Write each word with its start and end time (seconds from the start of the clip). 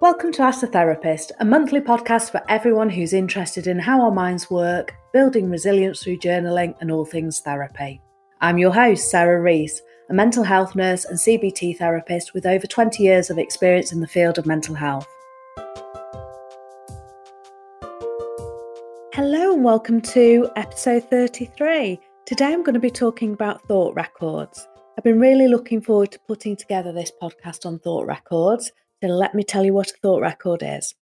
Welcome 0.00 0.32
to 0.32 0.42
Ask 0.44 0.62
the 0.62 0.66
Therapist, 0.66 1.30
a 1.40 1.44
monthly 1.44 1.78
podcast 1.78 2.30
for 2.30 2.40
everyone 2.48 2.88
who's 2.88 3.12
interested 3.12 3.66
in 3.66 3.78
how 3.78 4.00
our 4.00 4.10
minds 4.10 4.50
work, 4.50 4.94
building 5.12 5.50
resilience 5.50 6.02
through 6.02 6.20
journaling, 6.20 6.74
and 6.80 6.90
all 6.90 7.04
things 7.04 7.40
therapy. 7.40 8.00
I'm 8.40 8.56
your 8.56 8.72
host, 8.72 9.10
Sarah 9.10 9.42
Rees, 9.42 9.82
a 10.08 10.14
mental 10.14 10.42
health 10.42 10.74
nurse 10.74 11.04
and 11.04 11.18
CBT 11.18 11.76
therapist 11.76 12.32
with 12.32 12.46
over 12.46 12.66
20 12.66 13.02
years 13.02 13.28
of 13.28 13.36
experience 13.36 13.92
in 13.92 14.00
the 14.00 14.06
field 14.06 14.38
of 14.38 14.46
mental 14.46 14.74
health. 14.74 15.06
Hello, 19.12 19.52
and 19.52 19.62
welcome 19.62 20.00
to 20.00 20.48
episode 20.56 21.10
33. 21.10 22.00
Today 22.24 22.46
I'm 22.46 22.62
going 22.62 22.72
to 22.72 22.80
be 22.80 22.90
talking 22.90 23.34
about 23.34 23.68
thought 23.68 23.94
records. 23.94 24.66
I've 24.96 25.04
been 25.04 25.20
really 25.20 25.46
looking 25.46 25.82
forward 25.82 26.12
to 26.12 26.20
putting 26.20 26.56
together 26.56 26.90
this 26.90 27.12
podcast 27.20 27.66
on 27.66 27.78
thought 27.80 28.06
records. 28.06 28.72
So 29.02 29.08
let 29.08 29.34
me 29.34 29.42
tell 29.42 29.64
you 29.64 29.72
what 29.72 29.90
a 29.90 29.96
thought 30.02 30.20
record 30.20 30.62
is. 30.62 30.94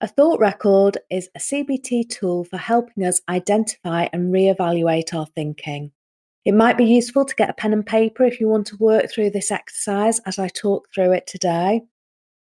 A 0.00 0.06
thought 0.06 0.38
record 0.38 0.98
is 1.10 1.28
a 1.34 1.38
CBT 1.38 2.08
tool 2.08 2.44
for 2.44 2.58
helping 2.58 3.04
us 3.04 3.20
identify 3.28 4.06
and 4.12 4.32
reevaluate 4.32 5.14
our 5.14 5.26
thinking. 5.26 5.92
It 6.44 6.52
might 6.52 6.76
be 6.76 6.84
useful 6.84 7.24
to 7.24 7.34
get 7.34 7.50
a 7.50 7.54
pen 7.54 7.72
and 7.72 7.84
paper 7.84 8.24
if 8.24 8.38
you 8.38 8.48
want 8.48 8.66
to 8.68 8.76
work 8.76 9.10
through 9.10 9.30
this 9.30 9.50
exercise 9.50 10.20
as 10.20 10.38
I 10.38 10.48
talk 10.48 10.88
through 10.94 11.12
it 11.12 11.26
today. 11.26 11.82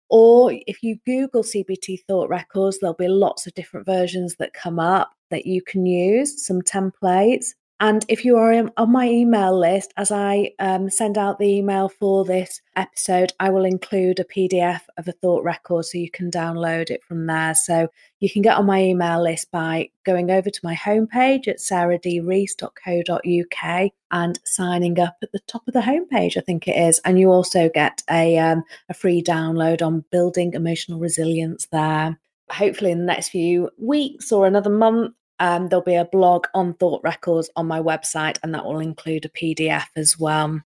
Or 0.09 0.53
if 0.67 0.83
you 0.83 0.97
Google 1.05 1.43
CBT 1.43 1.99
thought 2.07 2.29
records, 2.29 2.79
there'll 2.79 2.95
be 2.95 3.07
lots 3.07 3.45
of 3.45 3.53
different 3.53 3.85
versions 3.85 4.35
that 4.39 4.53
come 4.53 4.79
up 4.79 5.11
that 5.29 5.45
you 5.45 5.61
can 5.61 5.85
use, 5.85 6.45
some 6.45 6.61
templates. 6.61 7.53
And 7.83 8.03
if 8.07 8.23
you 8.23 8.37
are 8.37 8.71
on 8.77 8.91
my 8.93 9.09
email 9.09 9.59
list, 9.59 9.93
as 9.97 10.09
I 10.09 10.51
um, 10.57 10.89
send 10.89 11.17
out 11.17 11.37
the 11.37 11.57
email 11.57 11.89
for 11.89 12.23
this 12.23 12.61
episode, 12.77 13.33
I 13.41 13.49
will 13.49 13.65
include 13.65 14.21
a 14.21 14.23
PDF 14.23 14.79
of 14.97 15.09
a 15.09 15.11
thought 15.11 15.43
record 15.43 15.83
so 15.83 15.97
you 15.97 16.09
can 16.09 16.31
download 16.31 16.89
it 16.89 17.03
from 17.03 17.25
there. 17.25 17.53
So 17.53 17.89
you 18.21 18.29
can 18.29 18.41
get 18.41 18.55
on 18.55 18.67
my 18.67 18.81
email 18.81 19.21
list 19.21 19.51
by 19.51 19.89
going 20.05 20.31
over 20.31 20.49
to 20.49 20.59
my 20.63 20.75
homepage 20.75 21.49
at 21.49 21.57
sarahdrees.co.uk 21.57 23.91
and 24.11 24.39
signing 24.45 24.97
up 24.97 25.17
at 25.21 25.33
the 25.33 25.39
top 25.39 25.67
of 25.67 25.73
the 25.73 25.81
homepage, 25.81 26.37
I 26.37 26.41
think 26.41 26.69
it 26.69 26.77
is. 26.77 27.01
And 27.03 27.19
you 27.19 27.31
also 27.31 27.67
get 27.67 28.01
a, 28.09 28.37
um, 28.37 28.63
a 28.87 28.93
free 28.93 29.21
download 29.21 29.85
on 29.85 30.05
building 30.09 30.53
emotional 30.53 30.99
resilience 30.99 31.65
there 31.65 32.17
hopefully 32.51 32.91
in 32.91 32.99
the 32.99 33.05
next 33.05 33.29
few 33.29 33.69
weeks 33.77 34.31
or 34.31 34.45
another 34.45 34.69
month, 34.69 35.15
um, 35.39 35.69
there'll 35.69 35.83
be 35.83 35.95
a 35.95 36.05
blog 36.05 36.45
on 36.53 36.73
thought 36.75 37.01
records 37.03 37.49
on 37.55 37.67
my 37.67 37.81
website, 37.81 38.37
and 38.43 38.53
that 38.53 38.65
will 38.65 38.79
include 38.79 39.25
a 39.25 39.29
PDF 39.29 39.85
as 39.95 40.17
well. 40.19 40.61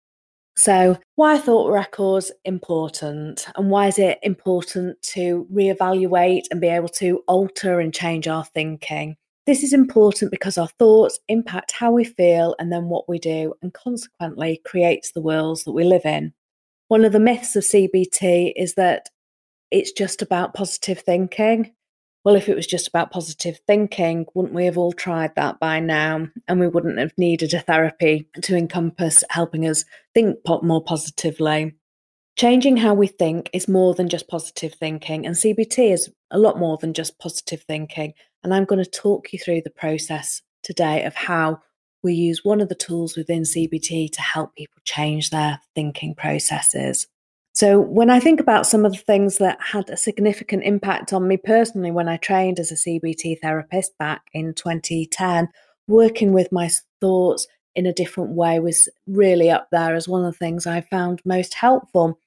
So, 0.57 0.97
why 1.15 1.35
are 1.35 1.39
thought 1.39 1.71
records 1.71 2.31
important? 2.45 3.47
And 3.55 3.69
why 3.69 3.87
is 3.87 3.99
it 3.99 4.19
important 4.23 5.01
to 5.13 5.47
reevaluate 5.53 6.43
and 6.49 6.61
be 6.61 6.67
able 6.67 6.87
to 6.89 7.21
alter 7.27 7.79
and 7.79 7.93
change 7.93 8.27
our 8.27 8.45
thinking? 8.45 9.17
This 9.45 9.63
is 9.63 9.73
important 9.73 10.31
because 10.31 10.57
our 10.57 10.69
thoughts 10.79 11.19
impact 11.27 11.73
how 11.73 11.91
we 11.91 12.03
feel 12.03 12.55
and 12.57 12.71
then 12.71 12.85
what 12.85 13.07
we 13.09 13.19
do, 13.19 13.53
and 13.61 13.73
consequently 13.73 14.61
creates 14.65 15.11
the 15.11 15.21
worlds 15.21 15.65
that 15.65 15.73
we 15.73 15.83
live 15.83 16.05
in. 16.05 16.33
One 16.87 17.03
of 17.03 17.11
the 17.11 17.19
myths 17.19 17.55
of 17.55 17.63
CBT 17.63 18.53
is 18.55 18.75
that 18.75 19.09
it's 19.71 19.91
just 19.91 20.21
about 20.21 20.53
positive 20.53 20.99
thinking 20.99 21.74
well, 22.25 22.35
if 22.35 22.49
it 22.49 22.55
was 22.55 22.65
just 22.65 22.87
about 22.87 23.11
positive 23.11 23.59
thinking, 23.67 24.25
wouldn't 24.33 24.55
we 24.55 24.65
have 24.65 24.79
all 24.79 24.91
tried 24.91 25.35
that 25.35 25.59
by 25.59 25.79
now? 25.79 26.27
And 26.47 26.59
we 26.59 26.67
wouldn't 26.67 26.97
have 26.97 27.13
needed 27.19 27.53
a 27.53 27.59
therapy 27.59 28.27
to 28.41 28.57
encompass 28.57 29.23
helping 29.29 29.67
us 29.67 29.85
think 30.15 30.39
more 30.63 30.83
positively. 30.83 31.75
Changing 32.35 32.77
how 32.77 32.95
we 32.95 33.05
think 33.05 33.51
is 33.53 33.67
more 33.67 33.93
than 33.93 34.09
just 34.09 34.27
positive 34.27 34.73
thinking, 34.73 35.25
and 35.25 35.35
CBT 35.35 35.93
is 35.93 36.11
a 36.31 36.39
lot 36.39 36.57
more 36.57 36.77
than 36.77 36.95
just 36.95 37.19
positive 37.19 37.61
thinking. 37.61 38.13
And 38.43 38.53
I'm 38.53 38.65
going 38.65 38.83
to 38.83 38.89
talk 38.89 39.31
you 39.31 39.37
through 39.37 39.61
the 39.61 39.69
process 39.69 40.41
today 40.63 41.03
of 41.03 41.13
how 41.13 41.59
we 42.03 42.13
use 42.13 42.43
one 42.43 42.59
of 42.59 42.69
the 42.69 42.75
tools 42.75 43.15
within 43.15 43.43
CBT 43.43 44.11
to 44.11 44.21
help 44.21 44.55
people 44.55 44.81
change 44.83 45.29
their 45.29 45.61
thinking 45.75 46.15
processes. 46.15 47.07
So, 47.55 47.79
when 47.79 48.09
I 48.09 48.19
think 48.19 48.41
about 48.41 48.67
some 48.67 48.85
of 48.85 48.91
the 48.91 48.97
things 48.97 49.37
that 49.37 49.57
had 49.61 49.89
a 49.89 49.95
significant 49.95 50.63
impact 50.65 51.13
on 51.13 51.25
me 51.25 51.37
personally 51.37 51.89
when 51.89 52.09
I 52.09 52.17
trained 52.17 52.59
as 52.59 52.69
a 52.69 52.75
CBT 52.75 53.39
therapist 53.41 53.97
back 53.97 54.23
in 54.33 54.53
2010, 54.53 55.47
working 55.87 56.33
with 56.33 56.51
my 56.51 56.69
thoughts 56.99 57.47
in 57.73 57.85
a 57.85 57.93
different 57.93 58.31
way 58.31 58.59
was 58.59 58.89
really 59.07 59.49
up 59.49 59.69
there 59.71 59.95
as 59.95 60.05
one 60.05 60.25
of 60.25 60.33
the 60.33 60.37
things 60.37 60.67
I 60.67 60.81
found 60.81 61.21
most 61.23 61.53
helpful. 61.53 62.19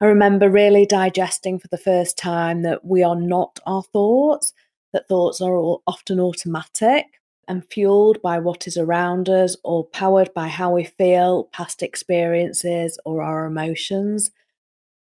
I 0.00 0.06
remember 0.06 0.50
really 0.50 0.84
digesting 0.84 1.60
for 1.60 1.68
the 1.68 1.78
first 1.78 2.18
time 2.18 2.62
that 2.62 2.84
we 2.84 3.04
are 3.04 3.14
not 3.14 3.60
our 3.64 3.84
thoughts, 3.84 4.52
that 4.92 5.06
thoughts 5.06 5.40
are 5.40 5.56
often 5.86 6.18
automatic 6.18 7.06
and 7.46 7.64
fueled 7.70 8.20
by 8.20 8.40
what 8.40 8.66
is 8.66 8.76
around 8.76 9.28
us 9.28 9.56
or 9.62 9.84
powered 9.84 10.34
by 10.34 10.48
how 10.48 10.72
we 10.72 10.82
feel, 10.82 11.44
past 11.52 11.84
experiences, 11.84 12.98
or 13.04 13.22
our 13.22 13.46
emotions. 13.46 14.32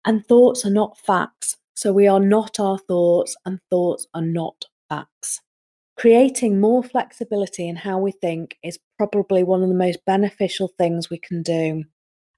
And 0.08 0.26
thoughts 0.26 0.64
are 0.64 0.70
not 0.70 0.96
facts. 0.96 1.58
So 1.74 1.92
we 1.92 2.08
are 2.08 2.18
not 2.18 2.58
our 2.58 2.78
thoughts, 2.78 3.36
and 3.44 3.60
thoughts 3.68 4.06
are 4.14 4.22
not 4.22 4.64
facts. 4.88 5.42
Creating 5.98 6.58
more 6.58 6.82
flexibility 6.82 7.68
in 7.68 7.76
how 7.76 7.98
we 7.98 8.12
think 8.12 8.56
is 8.62 8.78
probably 8.96 9.42
one 9.42 9.62
of 9.62 9.68
the 9.68 9.74
most 9.74 9.98
beneficial 10.06 10.68
things 10.78 11.10
we 11.10 11.18
can 11.18 11.42
do. 11.42 11.84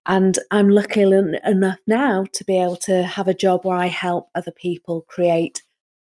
And 0.05 0.37
I'm 0.51 0.69
lucky 0.69 1.03
enough 1.03 1.79
now 1.87 2.25
to 2.33 2.45
be 2.45 2.61
able 2.61 2.77
to 2.79 3.05
have 3.05 3.29
a 3.29 3.35
job 3.35 3.65
where 3.65 3.77
I 3.77 3.87
help 3.87 4.31
other 4.35 4.51
people 4.51 5.03
create 5.03 5.63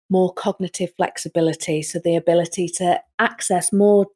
more 0.09 0.33
cognitive 0.33 0.95
flexibility. 0.97 1.83
So, 1.83 1.99
the 2.03 2.17
ability 2.17 2.69
to 2.79 3.03
access 3.19 3.71
more 3.71 4.07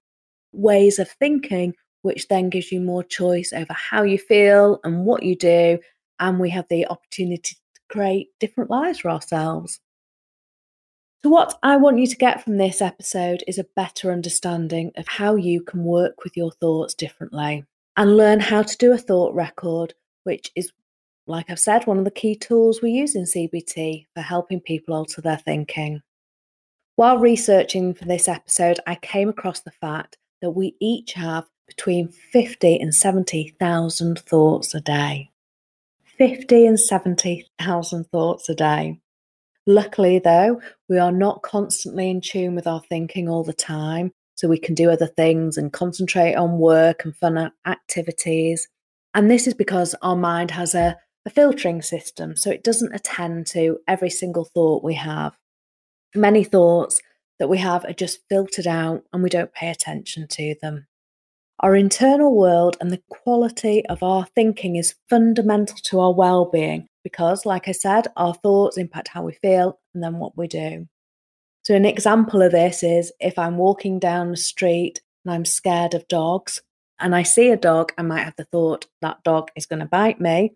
ways 0.53 0.99
of 0.99 1.11
thinking, 1.11 1.75
which 2.01 2.27
then 2.29 2.49
gives 2.49 2.73
you 2.73 2.81
more 2.81 3.05
choice 3.05 3.53
over 3.53 3.75
how 3.75 4.03
you 4.03 4.17
feel 4.17 4.81
and 4.83 5.05
what 5.05 5.25
you 5.25 5.37
do 5.37 5.79
and 6.21 6.39
we 6.39 6.51
have 6.51 6.67
the 6.69 6.87
opportunity 6.87 7.57
to 7.75 7.81
create 7.89 8.29
different 8.41 8.71
lives 8.71 9.01
for 9.01 9.11
ourselves. 9.11 9.81
So, 11.23 11.31
what 11.31 11.59
I 11.63 11.77
want 11.77 11.99
you 11.99 12.07
to 12.07 12.17
get 12.17 12.45
from 12.45 12.59
this 12.59 12.83
episode 12.83 13.43
is 13.47 13.59
a 13.59 13.67
better 13.77 14.13
understanding 14.13 14.93
of 14.97 15.09
how 15.09 15.37
you 15.37 15.63
can 15.63 15.85
work 15.85 16.23
with 16.23 16.37
your 16.37 16.53
thoughts 16.53 16.95
differently 16.95 17.65
and 17.97 18.17
learn 18.17 18.41
how 18.41 18.63
to 18.63 18.77
do 18.77 18.93
a 18.93 18.99
thought 18.99 19.35
record, 19.35 19.95
which 20.25 20.51
is, 20.55 20.71
like 21.27 21.49
I've 21.49 21.59
said, 21.59 21.87
one 21.87 21.99
of 21.99 22.05
the 22.05 22.11
key 22.11 22.37
tools 22.37 22.83
we 22.83 22.91
use 22.91 23.15
in 23.15 23.25
CBT 23.25 24.07
for 24.15 24.21
helping 24.21 24.61
people 24.61 24.95
alter 24.95 25.23
their 25.23 25.39
thinking. 25.39 26.03
While 26.97 27.19
researching 27.19 27.95
for 27.95 28.05
this 28.05 28.29
episode, 28.29 28.79
I 28.87 28.97
came 28.97 29.29
across 29.29 29.61
the 29.61 29.71
fact 29.71 30.19
that 30.43 30.51
we 30.51 30.77
each 30.79 31.15
have 31.15 31.47
between 31.67 32.09
50 32.09 32.79
and 32.79 32.95
70,000 32.95 34.19
thoughts 34.19 34.75
a 34.75 34.81
day. 34.81 35.31
50 36.27 36.67
and 36.67 36.81
70,000 36.81 38.05
thoughts 38.05 38.49
a 38.49 38.55
day. 38.55 38.99
Luckily, 39.67 40.19
though, 40.19 40.59
we 40.89 40.99
are 40.99 41.13
not 41.13 41.43
constantly 41.43 42.09
in 42.09 42.23
tune 42.23 42.55
with 42.55 42.67
our 42.67 42.81
thinking 42.81 43.29
all 43.29 43.45
the 43.45 43.53
time, 43.53 44.11
so 44.35 44.49
we 44.49 44.59
can 44.59 44.75
do 44.75 44.89
other 44.91 45.07
things 45.07 45.59
and 45.59 45.71
concentrate 45.71 46.35
on 46.35 46.59
work 46.59 47.05
and 47.05 47.15
fun 47.15 47.53
activities. 47.67 48.69
And 49.13 49.31
this 49.31 49.47
is 49.47 49.53
because 49.53 49.95
our 50.01 50.17
mind 50.17 50.51
has 50.53 50.75
a, 50.75 50.97
a 51.27 51.31
filtering 51.31 51.83
system, 51.83 52.37
so 52.37 52.51
it 52.51 52.65
doesn't 52.65 52.95
attend 52.95 53.47
to 53.49 53.81
every 53.87 54.09
single 54.09 54.47
thought 54.47 54.83
we 54.83 54.95
have. 54.95 55.37
Many 56.15 56.43
thoughts 56.43 57.03
that 57.39 57.51
we 57.51 57.59
have 57.59 57.85
are 57.85 57.93
just 57.93 58.21
filtered 58.31 58.67
out 58.67 59.05
and 59.13 59.23
we 59.23 59.29
don't 59.29 59.53
pay 59.53 59.69
attention 59.69 60.27
to 60.29 60.55
them. 60.63 60.87
Our 61.65 61.77
internal 61.77 62.37
world 62.37 62.77
and 62.79 62.91
the 62.91 63.01
quality 63.09 63.87
of 63.87 64.03
our 64.03 64.27
thinking 64.35 64.77
is 64.77 64.97
fundamental 65.09 65.79
to 65.85 65.99
our 65.99 66.13
well 66.13 66.45
being 66.45 66.89
because, 67.03 67.47
like 67.47 67.69
I 67.69 67.73
said, 67.73 68.07
our 68.19 68.35
thoughts 68.35 68.77
impact 68.77 69.09
how 69.09 69.23
we 69.23 69.33
feel 69.33 69.81
and 69.95 70.03
then 70.03 70.19
what 70.19 70.37
we 70.37 70.47
do. 70.47 70.87
So, 71.63 71.75
an 71.75 71.87
example 71.87 72.43
of 72.43 72.53
this 72.53 72.83
is 72.83 73.15
if 73.19 73.39
I'm 73.39 73.57
walking 73.57 73.99
down 73.99 74.31
the 74.31 74.37
street 74.37 75.01
and 75.25 75.33
I'm 75.33 75.47
scared 75.47 75.95
of 75.95 76.07
dogs 76.07 76.61
and 77.01 77.17
I 77.17 77.23
see 77.23 77.49
a 77.49 77.57
dog, 77.57 77.93
I 77.97 78.03
might 78.03 78.25
have 78.25 78.37
the 78.37 78.45
thought 78.45 78.87
that 79.01 79.25
dog 79.25 79.51
is 79.57 79.65
going 79.65 79.81
to 79.81 79.87
bite 79.87 80.21
me. 80.21 80.53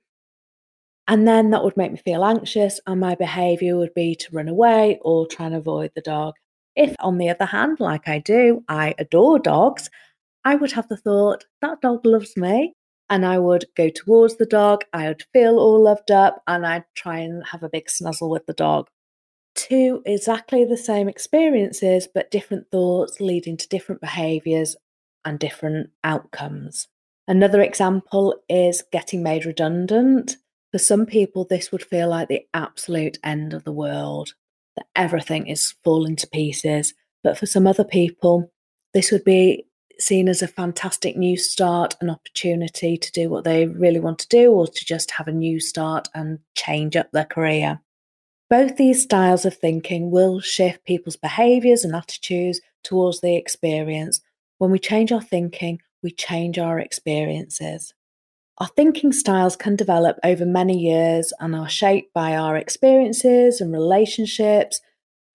And 1.06 1.26
then 1.26 1.52
that 1.52 1.64
would 1.64 1.78
make 1.78 1.92
me 1.92 2.02
feel 2.04 2.22
anxious, 2.22 2.80
and 2.86 3.00
my 3.00 3.14
behavior 3.14 3.78
would 3.78 3.94
be 3.94 4.14
to 4.14 4.36
run 4.36 4.48
away 4.48 4.98
or 5.00 5.26
try 5.26 5.46
and 5.46 5.54
avoid 5.54 5.92
the 5.94 6.02
dog. 6.02 6.34
If, 6.76 6.94
on 7.00 7.16
the 7.16 7.30
other 7.30 7.46
hand, 7.46 7.80
like 7.80 8.08
I 8.08 8.18
do, 8.18 8.62
I 8.68 8.94
adore 8.98 9.38
dogs 9.38 9.88
I 10.48 10.54
would 10.54 10.72
have 10.72 10.88
the 10.88 10.96
thought, 10.96 11.44
that 11.60 11.82
dog 11.82 12.06
loves 12.06 12.34
me. 12.34 12.72
And 13.10 13.26
I 13.26 13.38
would 13.38 13.66
go 13.76 13.90
towards 13.90 14.36
the 14.36 14.46
dog, 14.46 14.84
I 14.94 15.08
would 15.08 15.26
feel 15.34 15.58
all 15.58 15.82
loved 15.82 16.10
up, 16.10 16.42
and 16.46 16.66
I'd 16.66 16.86
try 16.94 17.18
and 17.18 17.44
have 17.48 17.62
a 17.62 17.68
big 17.68 17.88
snuzzle 17.88 18.30
with 18.30 18.46
the 18.46 18.54
dog. 18.54 18.88
Two 19.54 20.02
exactly 20.06 20.64
the 20.64 20.78
same 20.78 21.06
experiences, 21.06 22.08
but 22.14 22.30
different 22.30 22.70
thoughts 22.70 23.20
leading 23.20 23.58
to 23.58 23.68
different 23.68 24.00
behaviours 24.00 24.74
and 25.22 25.38
different 25.38 25.90
outcomes. 26.02 26.88
Another 27.26 27.60
example 27.60 28.34
is 28.48 28.82
getting 28.90 29.22
made 29.22 29.44
redundant. 29.44 30.38
For 30.72 30.78
some 30.78 31.04
people, 31.04 31.44
this 31.44 31.70
would 31.70 31.82
feel 31.82 32.08
like 32.08 32.28
the 32.28 32.46
absolute 32.54 33.18
end 33.22 33.52
of 33.52 33.64
the 33.64 33.72
world, 33.72 34.32
that 34.76 34.86
everything 34.96 35.46
is 35.46 35.74
falling 35.84 36.16
to 36.16 36.26
pieces. 36.26 36.94
But 37.22 37.36
for 37.36 37.44
some 37.44 37.66
other 37.66 37.84
people, 37.84 38.50
this 38.94 39.12
would 39.12 39.24
be 39.24 39.66
seen 40.00 40.28
as 40.28 40.42
a 40.42 40.48
fantastic 40.48 41.16
new 41.16 41.36
start, 41.36 41.96
an 42.00 42.10
opportunity 42.10 42.96
to 42.96 43.12
do 43.12 43.28
what 43.28 43.44
they 43.44 43.66
really 43.66 44.00
want 44.00 44.18
to 44.20 44.28
do, 44.28 44.52
or 44.52 44.66
to 44.66 44.84
just 44.84 45.10
have 45.12 45.28
a 45.28 45.32
new 45.32 45.60
start 45.60 46.08
and 46.14 46.38
change 46.54 46.96
up 46.96 47.10
their 47.12 47.24
career. 47.24 47.80
Both 48.50 48.76
these 48.76 49.02
styles 49.02 49.44
of 49.44 49.56
thinking 49.56 50.10
will 50.10 50.40
shift 50.40 50.84
people's 50.84 51.16
behaviours 51.16 51.84
and 51.84 51.94
attitudes 51.94 52.60
towards 52.82 53.20
the 53.20 53.36
experience. 53.36 54.20
When 54.58 54.70
we 54.70 54.78
change 54.78 55.12
our 55.12 55.20
thinking, 55.20 55.80
we 56.02 56.10
change 56.10 56.58
our 56.58 56.78
experiences. 56.78 57.92
Our 58.58 58.68
thinking 58.68 59.12
styles 59.12 59.54
can 59.54 59.76
develop 59.76 60.18
over 60.24 60.44
many 60.44 60.78
years 60.78 61.32
and 61.38 61.54
are 61.54 61.68
shaped 61.68 62.12
by 62.12 62.36
our 62.36 62.56
experiences 62.56 63.60
and 63.60 63.72
relationships, 63.72 64.80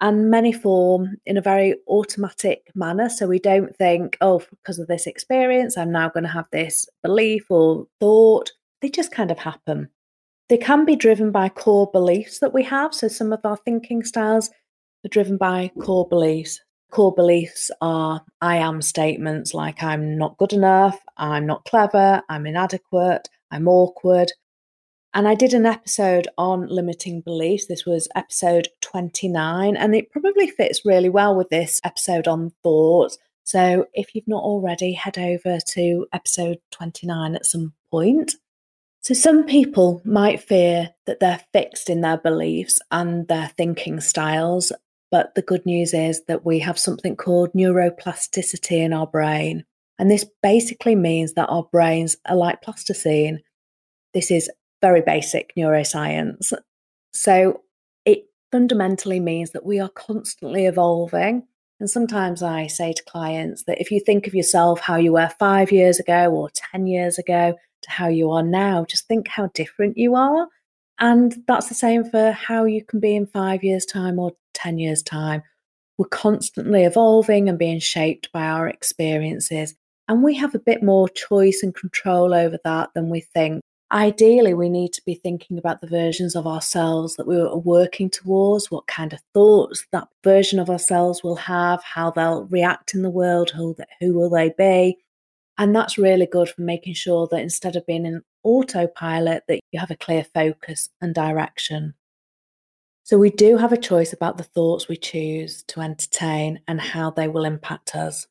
and 0.02 0.30
many 0.30 0.52
form 0.52 1.16
in 1.26 1.38
a 1.38 1.42
very 1.42 1.76
automatic 1.88 2.70
manner. 2.76 3.10
So 3.10 3.28
we 3.28 3.40
don't 3.40 3.76
think, 3.78 4.18
oh, 4.22 4.42
because 4.50 4.80
of 4.80 4.88
this 4.88 5.08
experience, 5.08 5.78
I'm 5.78 5.92
now 5.92 6.10
going 6.10 6.24
to 6.24 6.30
have 6.30 6.48
this 6.52 6.88
belief 7.02 7.50
or 7.50 7.88
thought. 8.00 8.52
They 8.82 8.90
just 8.90 9.12
kind 9.12 9.32
of 9.32 9.40
happen. 9.40 9.90
They 10.50 10.58
can 10.58 10.86
be 10.86 10.96
driven 10.96 11.32
by 11.32 11.50
core 11.50 11.90
beliefs 11.92 12.40
that 12.40 12.54
we 12.54 12.64
have. 12.64 12.94
So 12.94 13.08
some 13.08 13.32
of 13.32 13.40
our 13.46 13.58
thinking 13.58 14.04
styles 14.04 14.50
are 15.06 15.10
driven 15.10 15.38
by 15.38 15.72
core 15.82 16.08
beliefs. 16.08 16.60
Core 16.92 17.14
beliefs 17.14 17.72
are 17.82 18.22
I 18.42 18.58
am 18.58 18.82
statements 18.82 19.54
like 19.54 19.82
I'm 19.82 20.18
not 20.18 20.38
good 20.38 20.54
enough, 20.54 21.00
I'm 21.18 21.48
not 21.48 21.66
clever, 21.66 22.22
I'm 22.30 22.46
inadequate, 22.46 23.28
I'm 23.52 23.68
awkward. 23.68 24.32
And 25.16 25.28
I 25.28 25.36
did 25.36 25.54
an 25.54 25.68
episode 25.68 26.28
on 26.40 26.68
limiting 26.68 27.22
beliefs. 27.22 27.68
This 27.68 27.86
was 27.86 28.08
episode 28.16 28.70
29, 28.82 29.78
and 29.78 29.96
it 29.96 30.12
probably 30.12 30.50
fits 30.50 30.86
really 30.86 31.10
well 31.10 31.36
with 31.36 31.50
this 31.50 31.80
episode 31.84 32.28
on 32.28 32.52
thoughts. 32.64 33.20
So 33.44 33.86
if 33.94 34.16
you've 34.16 34.28
not 34.28 34.44
already, 34.44 34.94
head 34.94 35.20
over 35.20 35.60
to 35.60 36.08
episode 36.14 36.60
29 36.72 37.36
at 37.36 37.46
some 37.46 37.74
point. 37.92 38.36
So, 39.02 39.14
some 39.14 39.44
people 39.46 40.02
might 40.06 40.42
fear 40.42 40.92
that 41.08 41.20
they're 41.20 41.42
fixed 41.52 41.90
in 41.90 42.00
their 42.00 42.18
beliefs 42.18 42.80
and 42.90 43.28
their 43.28 43.50
thinking 43.50 44.00
styles, 44.00 44.72
but 45.12 45.36
the 45.36 45.42
good 45.42 45.66
news 45.66 45.94
is 45.94 46.24
that 46.30 46.46
we 46.46 46.60
have 46.60 46.80
something 46.80 47.18
called 47.18 47.52
neuroplasticity 47.52 48.78
in 48.78 48.94
our 48.94 49.06
brain. 49.06 49.66
And 50.00 50.10
this 50.10 50.26
basically 50.42 50.96
means 50.96 51.34
that 51.34 51.50
our 51.50 51.68
brains 51.70 52.16
are 52.26 52.38
like 52.38 52.62
plasticine. 52.62 53.42
This 54.14 54.32
is 54.32 54.50
very 54.84 55.02
basic 55.02 55.54
neuroscience. 55.58 56.54
So, 57.14 57.62
it 58.06 58.26
fundamentally 58.52 59.20
means 59.20 59.52
that 59.52 59.66
we 59.66 59.80
are 59.80 59.90
constantly 59.90 60.66
evolving. 60.66 61.48
And 61.80 61.90
sometimes 61.90 62.44
I 62.44 62.68
say 62.68 62.94
to 62.94 63.04
clients 63.06 63.64
that 63.64 63.82
if 63.82 63.90
you 63.92 64.00
think 64.00 64.28
of 64.28 64.36
yourself 64.36 64.80
how 64.80 64.98
you 64.98 65.14
were 65.14 65.32
five 65.40 65.72
years 65.72 66.00
ago 66.00 66.32
or 66.32 66.50
10 66.72 66.88
years 66.88 67.18
ago, 67.18 67.56
to 67.84 67.92
how 67.92 68.08
you 68.08 68.32
are 68.32 68.44
now. 68.44 68.86
Just 68.86 69.08
think 69.08 69.28
how 69.28 69.48
different 69.54 69.98
you 69.98 70.16
are. 70.16 70.48
And 71.00 71.36
that's 71.48 71.70
the 71.70 71.76
same 71.76 72.04
for 72.04 72.32
how 72.32 72.66
you 72.66 72.84
can 72.84 73.00
be 73.00 73.16
in 73.16 73.28
five 73.28 73.64
years' 73.64 73.86
time 73.86 74.20
or 74.20 74.32
10 74.54 74.80
years' 74.80 75.04
time. 75.04 75.44
We're 75.98 76.08
constantly 76.08 76.84
evolving 76.84 77.50
and 77.50 77.60
being 77.60 77.80
shaped 77.80 78.32
by 78.32 78.44
our 78.44 78.68
experiences. 78.68 79.76
And 80.08 80.24
we 80.24 80.36
have 80.36 80.56
a 80.56 80.60
bit 80.60 80.84
more 80.84 81.08
choice 81.10 81.62
and 81.64 81.74
control 81.74 82.34
over 82.34 82.58
that 82.64 82.90
than 82.94 83.10
we 83.10 83.22
think. 83.22 83.62
Ideally, 83.92 84.56
we 84.56 84.70
need 84.70 84.92
to 84.94 85.04
be 85.06 85.14
thinking 85.14 85.58
about 85.58 85.82
the 85.82 85.88
versions 85.88 86.36
of 86.36 86.48
ourselves 86.48 87.16
that 87.16 87.28
we 87.28 87.38
are 87.38 87.58
working 87.58 88.10
towards, 88.10 88.72
what 88.72 88.88
kind 88.88 89.14
of 89.14 89.20
thoughts 89.34 89.86
that 89.92 90.08
version 90.24 90.60
of 90.60 90.70
ourselves 90.70 91.24
will 91.24 91.36
have, 91.36 91.84
how 91.84 92.10
they'll 92.10 92.46
react 92.46 92.96
in 92.96 93.04
the 93.04 93.10
world, 93.12 93.52
who, 93.52 93.76
who 94.00 94.14
will 94.16 94.32
they 94.32 94.52
be, 94.58 94.98
and 95.58 95.76
that's 95.76 95.98
really 95.98 96.26
good 96.26 96.50
for 96.50 96.62
making 96.62 96.96
sure 96.96 97.28
that 97.28 97.42
instead 97.42 97.76
of 97.76 97.86
being 97.86 98.06
in 98.06 98.24
autopilot, 98.44 99.44
that 99.48 99.60
you 99.72 99.80
have 99.80 99.92
a 99.92 99.96
clear 99.96 100.24
focus 100.24 100.90
and 101.00 101.14
direction. 101.14 101.94
So 103.04 103.18
we 103.18 103.30
do 103.30 103.58
have 103.58 103.74
a 103.74 103.78
choice 103.78 104.14
about 104.14 104.38
the 104.38 104.44
thoughts 104.44 104.88
we 104.88 104.98
choose 104.98 105.64
to 105.68 105.82
entertain 105.82 106.62
and 106.68 106.80
how 106.82 107.12
they 107.12 107.28
will 107.28 107.46
impact 107.46 107.96
us. 107.96 108.28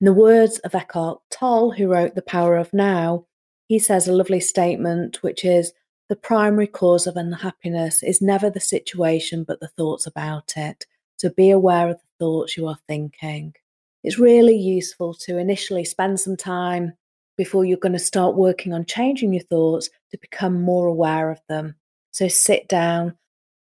In 0.00 0.06
the 0.06 0.12
words 0.12 0.58
of 0.60 0.74
Eckhart 0.74 1.20
Tolle, 1.30 1.72
who 1.72 1.88
wrote 1.88 2.14
The 2.14 2.22
Power 2.22 2.56
of 2.56 2.72
Now, 2.72 3.26
he 3.74 3.78
says 3.80 4.08
a 4.08 4.12
lovely 4.12 4.40
statement, 4.40 5.22
which 5.22 5.44
is 5.44 5.72
the 6.08 6.16
primary 6.16 6.66
cause 6.66 7.06
of 7.06 7.16
unhappiness 7.16 8.02
is 8.02 8.22
never 8.22 8.48
the 8.50 8.60
situation, 8.60 9.44
but 9.44 9.60
the 9.60 9.68
thoughts 9.68 10.06
about 10.06 10.54
it. 10.56 10.86
So 11.16 11.30
be 11.30 11.50
aware 11.50 11.90
of 11.90 11.98
the 11.98 12.24
thoughts 12.24 12.56
you 12.56 12.66
are 12.68 12.78
thinking 12.86 13.54
it's 14.04 14.18
really 14.18 14.54
useful 14.54 15.14
to 15.14 15.38
initially 15.38 15.84
spend 15.84 16.20
some 16.20 16.36
time 16.36 16.92
before 17.38 17.64
you're 17.64 17.78
going 17.78 17.94
to 17.94 17.98
start 17.98 18.36
working 18.36 18.74
on 18.74 18.84
changing 18.84 19.32
your 19.32 19.42
thoughts 19.42 19.88
to 20.10 20.18
become 20.18 20.60
more 20.60 20.86
aware 20.86 21.30
of 21.30 21.40
them. 21.48 21.74
So 22.12 22.28
sit 22.28 22.68
down 22.68 23.16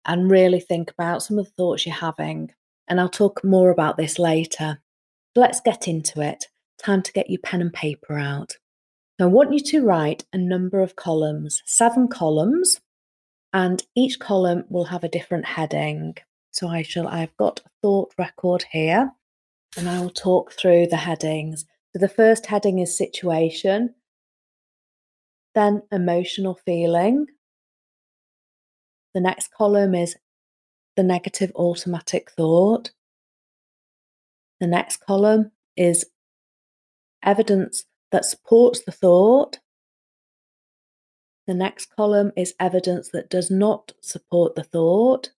and 0.06 0.31
really 0.31 0.58
think 0.58 0.90
about 0.90 1.22
some 1.22 1.38
of 1.38 1.44
the 1.44 1.52
thoughts 1.52 1.87
you're 1.87 1.94
having. 1.94 2.50
And 2.88 2.99
I'll 2.99 3.10
talk 3.10 3.44
more 3.44 3.70
about 3.70 3.99
this 3.99 4.19
later. 4.19 4.81
Let's 5.37 5.60
get 5.60 5.87
into 5.87 6.22
it. 6.22 6.46
Time 6.82 7.02
to 7.02 7.12
get 7.12 7.31
your 7.31 7.40
pen 7.40 7.60
and 7.60 7.72
paper 7.72 8.19
out. 8.19 8.56
I 9.20 9.26
want 9.26 9.53
you 9.53 9.61
to 9.61 9.85
write 9.85 10.25
a 10.32 10.38
number 10.38 10.81
of 10.81 10.97
columns, 10.97 11.62
seven 11.67 12.09
columns, 12.09 12.81
and 13.53 13.82
each 13.94 14.19
column 14.19 14.64
will 14.69 14.85
have 14.85 15.05
a 15.05 15.09
different 15.09 15.44
heading. 15.44 16.17
So 16.50 16.69
I 16.69 16.82
shall 16.82 17.06
I've 17.06 17.37
got 17.37 17.61
a 17.61 17.70
thought 17.82 18.12
record 18.19 18.64
here 18.73 19.12
and 19.76 19.88
I 19.88 20.00
will 20.00 20.11
talk 20.11 20.53
through 20.53 20.87
the 20.88 20.97
headings. 20.97 21.64
So 21.93 21.99
the 21.99 22.09
first 22.09 22.47
heading 22.47 22.79
is 22.79 22.97
situation, 22.97 23.94
then 25.55 25.82
emotional 25.93 26.55
feeling. 26.55 27.26
The 29.14 29.20
next 29.20 29.53
column 29.53 29.94
is 29.94 30.17
the 30.97 31.03
negative 31.03 31.53
automatic 31.55 32.31
thought. 32.31 32.91
The 34.61 34.67
next 34.67 34.99
column 34.99 35.53
is 35.76 36.06
evidence 37.23 37.85
that 38.12 38.25
supports 38.25 38.85
the 38.85 38.93
thought. 38.93 39.59
The 41.47 41.55
next 41.55 41.87
column 41.97 42.31
is 42.37 42.55
evidence 42.61 43.09
that 43.11 43.29
does 43.29 43.50
not 43.50 43.92
support 44.00 44.54
the 44.54 44.62
thought. 44.62 45.31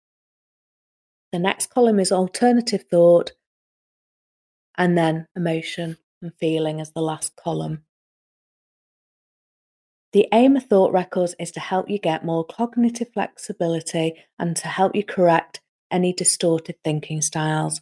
The 1.32 1.38
next 1.38 1.70
column 1.70 1.98
is 1.98 2.12
alternative 2.12 2.84
thought 2.90 3.32
and 4.76 4.98
then 4.98 5.28
emotion 5.34 5.96
and 6.20 6.32
feeling 6.34 6.80
as 6.80 6.92
the 6.92 7.00
last 7.00 7.36
column. 7.36 7.84
The 10.12 10.28
aim 10.32 10.56
of 10.56 10.64
thought 10.64 10.92
records 10.92 11.34
is 11.40 11.50
to 11.52 11.60
help 11.60 11.90
you 11.90 11.98
get 11.98 12.24
more 12.24 12.44
cognitive 12.44 13.12
flexibility 13.12 14.14
and 14.38 14.56
to 14.56 14.68
help 14.68 14.94
you 14.94 15.04
correct 15.04 15.60
any 15.90 16.12
distorted 16.12 16.76
thinking 16.84 17.20
styles. 17.20 17.80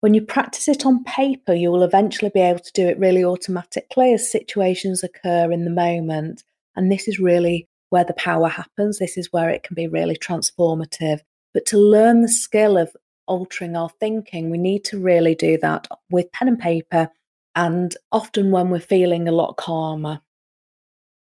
When 0.00 0.14
you 0.14 0.22
practice 0.22 0.68
it 0.68 0.86
on 0.86 1.02
paper, 1.04 1.52
you 1.52 1.70
will 1.70 1.82
eventually 1.82 2.30
be 2.32 2.40
able 2.40 2.60
to 2.60 2.72
do 2.72 2.86
it 2.86 2.98
really 2.98 3.24
automatically 3.24 4.14
as 4.14 4.30
situations 4.30 5.02
occur 5.02 5.50
in 5.50 5.64
the 5.64 5.70
moment. 5.70 6.44
And 6.76 6.90
this 6.90 7.08
is 7.08 7.18
really 7.18 7.68
where 7.90 8.04
the 8.04 8.12
power 8.14 8.48
happens. 8.48 8.98
This 8.98 9.16
is 9.16 9.32
where 9.32 9.50
it 9.50 9.64
can 9.64 9.74
be 9.74 9.88
really 9.88 10.16
transformative. 10.16 11.20
But 11.52 11.66
to 11.66 11.78
learn 11.78 12.22
the 12.22 12.28
skill 12.28 12.76
of 12.76 12.94
altering 13.26 13.76
our 13.76 13.88
thinking, 13.88 14.50
we 14.50 14.58
need 14.58 14.84
to 14.84 15.00
really 15.00 15.34
do 15.34 15.58
that 15.62 15.88
with 16.10 16.30
pen 16.32 16.48
and 16.48 16.58
paper 16.58 17.08
and 17.56 17.96
often 18.12 18.52
when 18.52 18.70
we're 18.70 18.78
feeling 18.78 19.26
a 19.26 19.32
lot 19.32 19.56
calmer. 19.56 20.20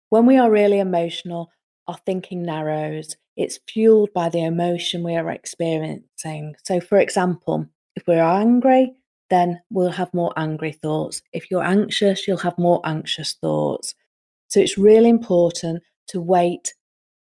When 0.10 0.26
we 0.26 0.38
are 0.38 0.50
really 0.50 0.80
emotional, 0.80 1.52
our 1.88 1.98
thinking 2.06 2.44
narrows. 2.44 3.18
It's 3.36 3.60
fueled 3.68 4.14
by 4.14 4.30
the 4.30 4.44
emotion 4.44 5.04
we 5.04 5.16
are 5.16 5.30
experiencing. 5.30 6.56
So, 6.64 6.80
for 6.80 6.98
example, 6.98 7.68
if 7.96 8.08
we're 8.08 8.22
angry, 8.22 8.94
then 9.30 9.62
we'll 9.70 9.92
have 9.92 10.14
more 10.14 10.34
angry 10.38 10.72
thoughts. 10.72 11.22
If 11.32 11.50
you're 11.50 11.64
anxious, 11.64 12.28
you'll 12.28 12.38
have 12.38 12.58
more 12.58 12.82
anxious 12.86 13.34
thoughts. 13.34 13.96
So, 14.48 14.60
it's 14.60 14.78
really 14.78 15.10
important 15.10 15.84
to 16.10 16.22
wait 16.22 16.74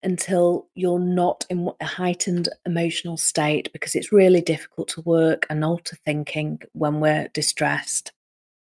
until 0.04 0.68
you're 0.76 1.00
not 1.00 1.46
in 1.50 1.70
a 1.82 1.86
heightened 1.86 2.50
emotional 2.66 3.18
state 3.18 3.70
because 3.74 3.96
it's 3.96 4.12
really 4.12 4.42
difficult 4.42 4.88
to 4.90 5.02
work 5.02 5.46
and 5.50 5.64
alter 5.66 5.98
thinking 6.06 6.60
when 6.74 7.00
we're 7.00 7.28
distressed. 7.34 8.14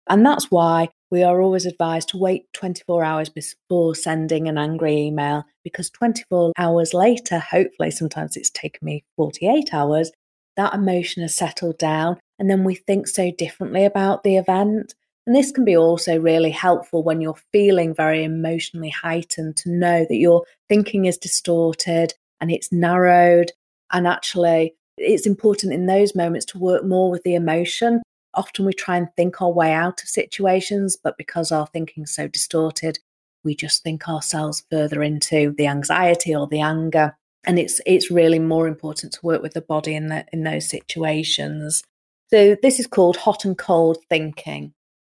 And 0.10 0.25
that's 0.25 0.50
why 0.50 0.89
we 1.12 1.24
are 1.24 1.42
always 1.42 1.66
advised 1.66 2.10
to 2.10 2.18
wait 2.18 2.51
24 2.54 3.04
hours 3.04 3.30
before 3.30 3.94
sending 3.94 4.48
an 4.48 4.58
angry 4.58 4.96
email 4.96 5.44
because 5.63 5.89
24 5.92 6.54
hours 6.58 6.94
later, 6.94 7.39
hopefully, 7.39 7.92
sometimes 7.92 8.36
it's 8.36 8.50
taken 8.50 8.86
me 8.86 9.04
48 9.18 9.74
hours, 9.74 10.12
that 10.58 10.74
emotion 10.74 11.22
has 11.22 11.36
settled 11.36 11.78
down. 11.78 12.20
And 12.40 12.50
then 12.50 12.64
we 12.64 12.76
think 12.76 13.08
so 13.08 13.32
differently 13.32 13.86
about 13.86 14.24
the 14.24 14.38
event. 14.38 14.94
And 15.26 15.36
this 15.36 15.52
can 15.52 15.66
be 15.66 15.76
also 15.76 16.20
really 16.20 16.52
helpful 16.52 17.04
when 17.04 17.22
you're 17.22 17.40
feeling 17.52 17.94
very 17.94 18.24
emotionally 18.24 18.90
heightened 18.90 19.58
to 19.58 19.72
know 19.72 20.06
that 20.08 20.18
your 20.18 20.44
thinking 20.70 21.06
is 21.06 21.18
distorted 21.18 22.14
and 22.40 22.52
it's 22.52 22.72
narrowed. 22.72 23.52
And 23.92 24.08
actually, 24.08 24.76
it's 24.98 25.28
important 25.28 25.74
in 25.74 25.86
those 25.86 26.16
moments 26.16 26.46
to 26.48 26.60
work 26.60 26.84
more 26.84 27.10
with 27.10 27.24
the 27.24 27.36
emotion. 27.36 28.02
Often 28.34 28.66
we 28.66 28.74
try 28.74 28.98
and 28.98 29.08
think 29.16 29.42
our 29.42 29.52
way 29.52 29.74
out 29.74 30.02
of 30.02 30.10
situations, 30.10 30.98
but 31.02 31.18
because 31.18 31.52
our 31.52 31.68
thinking's 31.68 32.14
so 32.14 32.28
distorted, 32.28 33.00
we 33.44 33.56
just 33.56 33.84
think 33.84 34.08
ourselves 34.08 34.64
further 34.72 35.04
into 35.04 35.54
the 35.58 35.68
anxiety 35.68 36.36
or 36.36 36.48
the 36.48 36.62
anger. 36.62 37.16
And 37.48 37.58
it's 37.58 37.82
it's 37.86 38.12
really 38.12 38.39
more 38.39 38.68
important 38.68 39.13
to 39.13 39.25
work 39.25 39.42
with 39.42 39.54
the 39.54 39.62
body 39.62 39.96
in 39.96 40.08
the, 40.08 40.25
in 40.32 40.44
those 40.44 40.70
situations. 40.70 41.84
So 42.30 42.58
this 42.62 42.80
is 42.80 42.88
called 42.88 43.18
hot 43.18 43.46
and 43.46 43.58
cold 43.58 43.98
thinking. 44.10 44.74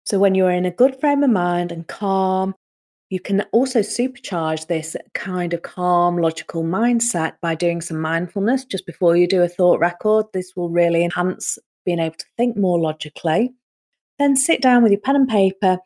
So, 0.06 0.18
when 0.20 0.36
you're 0.36 0.52
in 0.52 0.66
a 0.66 0.72
good 0.72 1.00
frame 1.00 1.24
of 1.24 1.30
mind 1.30 1.72
and 1.72 1.88
calm, 1.88 2.56
you 3.10 3.20
can 3.20 3.42
also 3.52 3.80
supercharge 3.80 4.68
this 4.68 4.96
kind 5.14 5.54
of 5.54 5.64
calm, 5.64 6.18
logical 6.18 6.64
mindset 6.64 7.34
by 7.42 7.56
doing 7.56 7.82
some 7.82 8.00
mindfulness 8.00 8.66
just 8.66 8.86
before 8.86 9.16
you 9.16 9.28
do 9.28 9.42
a 9.42 9.48
thought 9.48 9.80
record. 9.80 10.28
This 10.34 10.54
will 10.56 10.70
really 10.70 11.04
enhance 11.04 11.58
being 11.86 12.00
able 12.00 12.16
to 12.16 12.26
think 12.38 12.56
more 12.56 12.80
logically. 12.80 13.54
Then 14.20 14.36
sit 14.36 14.62
down 14.62 14.84
with 14.84 14.92
your 14.92 15.02
pen 15.02 15.16
and 15.16 15.28
paper. 15.28 15.80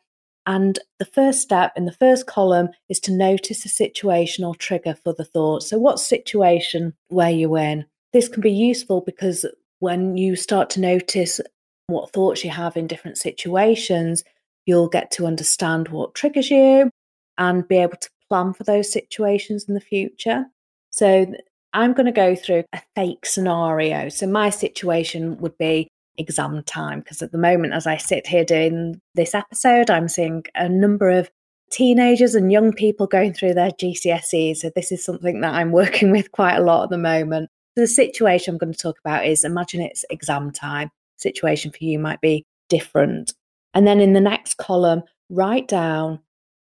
And 0.46 0.78
the 0.98 1.06
first 1.06 1.40
step 1.40 1.72
in 1.76 1.86
the 1.86 1.92
first 1.92 2.26
column 2.26 2.68
is 2.88 3.00
to 3.00 3.12
notice 3.12 3.64
a 3.64 3.68
situation 3.68 4.44
or 4.44 4.54
trigger 4.54 4.94
for 4.94 5.14
the 5.14 5.24
thought. 5.24 5.62
So, 5.62 5.78
what 5.78 5.98
situation 5.98 6.94
were 7.10 7.30
you 7.30 7.56
in? 7.56 7.86
This 8.12 8.28
can 8.28 8.42
be 8.42 8.52
useful 8.52 9.00
because 9.00 9.46
when 9.78 10.16
you 10.16 10.36
start 10.36 10.70
to 10.70 10.80
notice 10.80 11.40
what 11.86 12.12
thoughts 12.12 12.44
you 12.44 12.50
have 12.50 12.76
in 12.76 12.86
different 12.86 13.18
situations, 13.18 14.22
you'll 14.66 14.88
get 14.88 15.10
to 15.12 15.26
understand 15.26 15.88
what 15.88 16.14
triggers 16.14 16.50
you 16.50 16.90
and 17.38 17.66
be 17.66 17.78
able 17.78 17.96
to 17.96 18.10
plan 18.28 18.52
for 18.52 18.64
those 18.64 18.92
situations 18.92 19.64
in 19.66 19.74
the 19.74 19.80
future. 19.80 20.44
So, 20.90 21.32
I'm 21.72 21.94
going 21.94 22.06
to 22.06 22.12
go 22.12 22.36
through 22.36 22.64
a 22.74 22.82
fake 22.94 23.24
scenario. 23.24 24.10
So, 24.10 24.26
my 24.26 24.50
situation 24.50 25.38
would 25.38 25.56
be 25.56 25.88
exam 26.16 26.62
time 26.64 27.00
because 27.00 27.22
at 27.22 27.32
the 27.32 27.38
moment, 27.38 27.74
as 27.74 27.86
I 27.86 27.96
sit 27.96 28.26
here 28.26 28.44
doing 28.44 29.00
this 29.14 29.34
episode, 29.34 29.90
I'm 29.90 30.08
seeing 30.08 30.44
a 30.54 30.68
number 30.68 31.10
of 31.10 31.30
teenagers 31.70 32.34
and 32.34 32.52
young 32.52 32.72
people 32.72 33.06
going 33.06 33.32
through 33.32 33.54
their 33.54 33.70
GCSEs. 33.70 34.58
So, 34.58 34.70
this 34.74 34.92
is 34.92 35.04
something 35.04 35.40
that 35.40 35.54
I'm 35.54 35.72
working 35.82 36.10
with 36.10 36.32
quite 36.32 36.56
a 36.56 36.62
lot 36.62 36.84
at 36.84 36.90
the 36.90 36.98
moment. 36.98 37.50
The 37.76 37.86
situation 37.86 38.54
I'm 38.54 38.58
going 38.58 38.72
to 38.72 38.78
talk 38.78 38.98
about 39.04 39.26
is 39.26 39.44
imagine 39.44 39.80
it's 39.80 40.04
exam 40.10 40.50
time 40.52 40.90
situation 41.16 41.70
for 41.70 41.78
you 41.82 41.98
might 41.98 42.20
be 42.20 42.44
different. 42.68 43.32
And 43.72 43.86
then 43.86 44.00
in 44.00 44.12
the 44.12 44.20
next 44.20 44.56
column, 44.56 45.02
write 45.30 45.68
down 45.68 46.20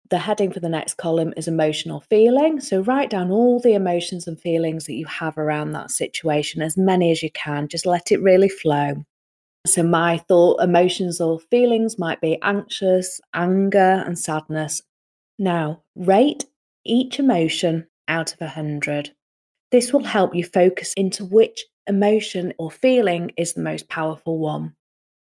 the 0.09 0.17
heading 0.17 0.51
for 0.51 0.59
the 0.59 0.69
next 0.69 0.95
column 0.95 1.33
is 1.37 1.47
emotional 1.47 2.01
feeling. 2.01 2.59
So 2.59 2.81
write 2.81 3.09
down 3.09 3.31
all 3.31 3.59
the 3.59 3.73
emotions 3.73 4.27
and 4.27 4.39
feelings 4.39 4.85
that 4.85 4.95
you 4.95 5.05
have 5.05 5.37
around 5.37 5.71
that 5.71 5.91
situation, 5.91 6.61
as 6.61 6.77
many 6.77 7.11
as 7.11 7.21
you 7.21 7.31
can. 7.31 7.67
Just 7.67 7.85
let 7.85 8.11
it 8.11 8.21
really 8.21 8.49
flow. 8.49 9.05
So 9.67 9.83
my 9.83 10.17
thought, 10.17 10.61
emotions, 10.61 11.19
or 11.19 11.39
feelings 11.39 11.99
might 11.99 12.21
be 12.21 12.39
anxious, 12.41 13.19
anger, 13.33 14.03
and 14.05 14.17
sadness. 14.17 14.81
Now, 15.37 15.83
rate 15.95 16.45
each 16.85 17.19
emotion 17.19 17.87
out 18.07 18.33
of 18.33 18.41
a 18.41 18.45
100. 18.45 19.11
This 19.71 19.93
will 19.93 20.03
help 20.03 20.33
you 20.33 20.43
focus 20.43 20.93
into 20.93 21.25
which 21.25 21.65
emotion 21.87 22.53
or 22.57 22.71
feeling 22.71 23.31
is 23.37 23.53
the 23.53 23.61
most 23.61 23.89
powerful 23.89 24.39
one. 24.39 24.75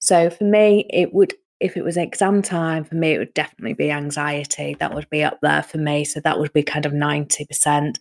So 0.00 0.28
for 0.30 0.44
me, 0.44 0.86
it 0.90 1.14
would, 1.14 1.34
if 1.60 1.76
it 1.76 1.84
was 1.84 1.96
exam 1.96 2.42
time, 2.42 2.84
for 2.84 2.94
me, 2.94 3.12
it 3.12 3.18
would 3.18 3.34
definitely 3.34 3.74
be 3.74 3.90
anxiety. 3.90 4.76
That 4.78 4.94
would 4.94 5.08
be 5.08 5.22
up 5.22 5.38
there 5.40 5.62
for 5.62 5.78
me. 5.78 6.04
So 6.04 6.20
that 6.20 6.38
would 6.38 6.52
be 6.52 6.62
kind 6.62 6.84
of 6.84 6.92
90%. 6.92 7.98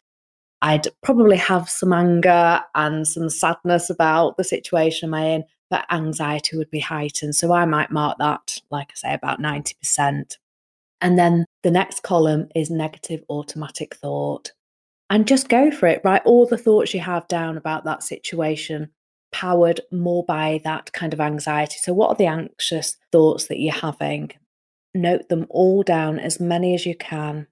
I'd 0.62 0.88
probably 1.02 1.38
have 1.38 1.70
some 1.70 1.94
anger 1.94 2.62
and 2.74 3.08
some 3.08 3.30
sadness 3.30 3.90
about 3.90 4.38
the 4.38 4.44
situation 4.44 5.14
I'm 5.14 5.24
in, 5.24 5.44
but 5.70 5.86
anxiety 5.92 6.58
would 6.58 6.70
be 6.72 6.80
heightened. 6.80 7.36
So 7.36 7.54
I 7.54 7.66
might 7.66 7.92
mark 7.92 8.18
that, 8.20 8.60
like 8.70 8.92
I 8.92 8.96
say, 8.96 9.14
about 9.14 9.42
90%. 9.42 10.38
And 11.02 11.20
then 11.20 11.46
the 11.64 11.72
next 11.72 12.04
column 12.04 12.48
is 12.56 12.70
negative 12.70 13.24
automatic 13.30 13.96
thought 13.96 14.52
and 15.10 15.28
just 15.28 15.50
go 15.50 15.70
for 15.70 15.88
it. 15.88 16.02
Write 16.04 16.24
all 16.26 16.46
the 16.46 16.58
thoughts 16.58 16.94
you 16.94 17.00
have 17.00 17.28
down 17.28 17.58
about 17.58 17.84
that 17.86 18.04
situation, 18.04 18.90
powered 19.32 19.82
more 19.92 20.24
by 20.26 20.62
that 20.64 20.92
kind 20.94 21.14
of 21.14 21.22
anxiety. 21.22 21.78
So, 21.80 21.94
what 21.94 22.10
are 22.10 22.16
the 22.16 22.26
anxious 22.26 22.98
thoughts 23.12 23.48
that 23.48 23.60
you're 23.60 23.74
having? 23.74 24.32
Note 24.96 25.30
them 25.30 25.46
all 25.50 25.84
down, 25.84 26.20
as 26.20 26.40
many 26.40 26.74
as 26.74 26.86
you 26.86 26.96
can. 26.96 27.48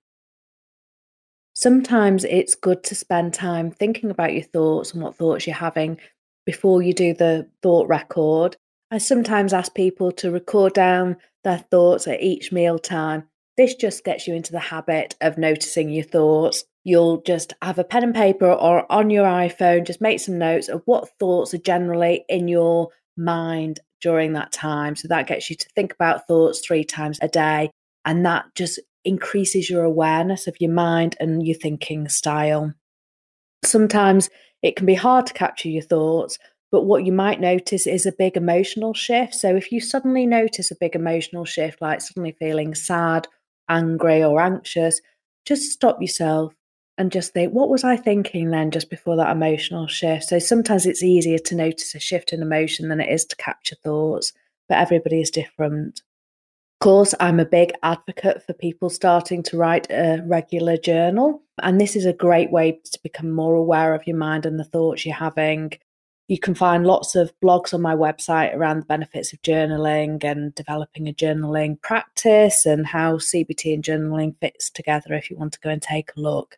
Sometimes 1.53 2.23
it's 2.23 2.55
good 2.55 2.83
to 2.85 2.95
spend 2.95 3.33
time 3.33 3.69
thinking 3.69 4.09
about 4.09 4.33
your 4.33 4.43
thoughts 4.43 4.93
and 4.93 5.03
what 5.03 5.15
thoughts 5.15 5.45
you're 5.45 5.55
having 5.55 5.99
before 6.45 6.81
you 6.81 6.93
do 6.93 7.13
the 7.13 7.49
thought 7.61 7.87
record. 7.87 8.57
I 8.89 8.97
sometimes 8.97 9.53
ask 9.53 9.73
people 9.73 10.11
to 10.13 10.31
record 10.31 10.73
down 10.73 11.17
their 11.43 11.59
thoughts 11.59 12.07
at 12.07 12.21
each 12.21 12.51
meal 12.51 12.77
time. 12.79 13.23
This 13.57 13.75
just 13.75 14.03
gets 14.03 14.27
you 14.27 14.35
into 14.35 14.51
the 14.51 14.59
habit 14.59 15.15
of 15.21 15.37
noticing 15.37 15.89
your 15.89 16.03
thoughts 16.03 16.63
you'll 16.83 17.21
just 17.21 17.53
have 17.61 17.79
a 17.79 17.83
pen 17.83 18.03
and 18.03 18.15
paper 18.15 18.51
or 18.51 18.91
on 18.91 19.09
your 19.09 19.25
iPhone, 19.25 19.85
just 19.85 20.01
make 20.01 20.19
some 20.19 20.37
notes 20.37 20.67
of 20.67 20.81
what 20.85 21.09
thoughts 21.19 21.53
are 21.53 21.59
generally 21.59 22.25
in 22.27 22.47
your 22.47 22.89
mind 23.17 23.79
during 24.01 24.33
that 24.33 24.51
time. 24.51 24.95
So 24.95 25.07
that 25.07 25.27
gets 25.27 25.49
you 25.49 25.55
to 25.55 25.69
think 25.75 25.93
about 25.93 26.27
thoughts 26.27 26.59
three 26.59 26.83
times 26.83 27.19
a 27.21 27.27
day. 27.27 27.69
And 28.03 28.25
that 28.25 28.45
just 28.55 28.79
increases 29.05 29.69
your 29.69 29.83
awareness 29.83 30.47
of 30.47 30.55
your 30.59 30.71
mind 30.71 31.15
and 31.19 31.45
your 31.45 31.57
thinking 31.57 32.09
style. 32.09 32.73
Sometimes 33.63 34.29
it 34.61 34.75
can 34.75 34.85
be 34.85 34.93
hard 34.93 35.25
to 35.27 35.33
capture 35.33 35.69
your 35.69 35.81
thoughts, 35.81 36.37
but 36.71 36.83
what 36.83 37.05
you 37.05 37.11
might 37.11 37.41
notice 37.41 37.85
is 37.85 38.05
a 38.05 38.11
big 38.11 38.37
emotional 38.37 38.93
shift. 38.93 39.35
So 39.35 39.55
if 39.55 39.71
you 39.71 39.81
suddenly 39.81 40.25
notice 40.25 40.71
a 40.71 40.75
big 40.79 40.95
emotional 40.95 41.45
shift, 41.45 41.81
like 41.81 42.01
suddenly 42.01 42.31
feeling 42.31 42.75
sad, 42.75 43.27
angry, 43.69 44.23
or 44.23 44.39
anxious, 44.39 45.01
just 45.45 45.71
stop 45.71 46.01
yourself, 46.01 46.53
and 46.97 47.11
just 47.11 47.33
think, 47.33 47.53
what 47.53 47.69
was 47.69 47.83
I 47.83 47.97
thinking 47.97 48.51
then 48.51 48.69
just 48.69 48.89
before 48.89 49.15
that 49.15 49.31
emotional 49.35 49.87
shift? 49.87 50.25
So 50.25 50.39
sometimes 50.39 50.85
it's 50.85 51.03
easier 51.03 51.39
to 51.39 51.55
notice 51.55 51.95
a 51.95 51.99
shift 51.99 52.31
in 52.31 52.41
emotion 52.41 52.89
than 52.89 53.01
it 53.01 53.11
is 53.11 53.25
to 53.25 53.35
capture 53.35 53.75
thoughts, 53.75 54.33
but 54.69 54.77
everybody 54.77 55.19
is 55.19 55.31
different. 55.31 56.01
Course, 56.81 57.13
I'm 57.19 57.39
a 57.39 57.45
big 57.45 57.73
advocate 57.83 58.41
for 58.41 58.53
people 58.53 58.89
starting 58.89 59.43
to 59.43 59.57
write 59.57 59.85
a 59.91 60.23
regular 60.25 60.77
journal. 60.77 61.43
And 61.61 61.79
this 61.79 61.95
is 61.95 62.07
a 62.07 62.13
great 62.13 62.51
way 62.51 62.81
to 62.83 62.99
become 63.03 63.29
more 63.29 63.53
aware 63.53 63.93
of 63.93 64.07
your 64.07 64.17
mind 64.17 64.47
and 64.47 64.59
the 64.59 64.63
thoughts 64.63 65.05
you're 65.05 65.13
having. 65.13 65.73
You 66.27 66.39
can 66.39 66.55
find 66.55 66.87
lots 66.87 67.15
of 67.15 67.33
blogs 67.39 67.75
on 67.75 67.83
my 67.83 67.93
website 67.93 68.55
around 68.55 68.79
the 68.79 68.87
benefits 68.87 69.31
of 69.31 69.43
journaling 69.43 70.23
and 70.23 70.55
developing 70.55 71.07
a 71.07 71.13
journaling 71.13 71.79
practice 71.83 72.65
and 72.65 72.87
how 72.87 73.17
CBT 73.17 73.75
and 73.75 73.83
journaling 73.83 74.35
fits 74.41 74.71
together 74.71 75.13
if 75.13 75.29
you 75.29 75.37
want 75.37 75.53
to 75.53 75.59
go 75.59 75.69
and 75.69 75.83
take 75.83 76.09
a 76.17 76.19
look 76.19 76.57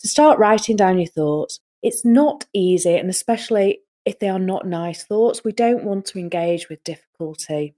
to 0.00 0.08
start 0.08 0.38
writing 0.38 0.76
down 0.76 0.98
your 0.98 1.08
thoughts. 1.08 1.58
It's 1.82 2.04
not 2.04 2.44
easy, 2.52 2.96
and 2.96 3.08
especially 3.08 3.80
if 4.04 4.18
they 4.18 4.28
are 4.28 4.38
not 4.38 4.66
nice 4.66 5.04
thoughts, 5.04 5.42
we 5.42 5.52
don't 5.52 5.84
want 5.84 6.04
to 6.06 6.18
engage 6.18 6.68
with 6.68 6.84
difficulty. 6.84 7.74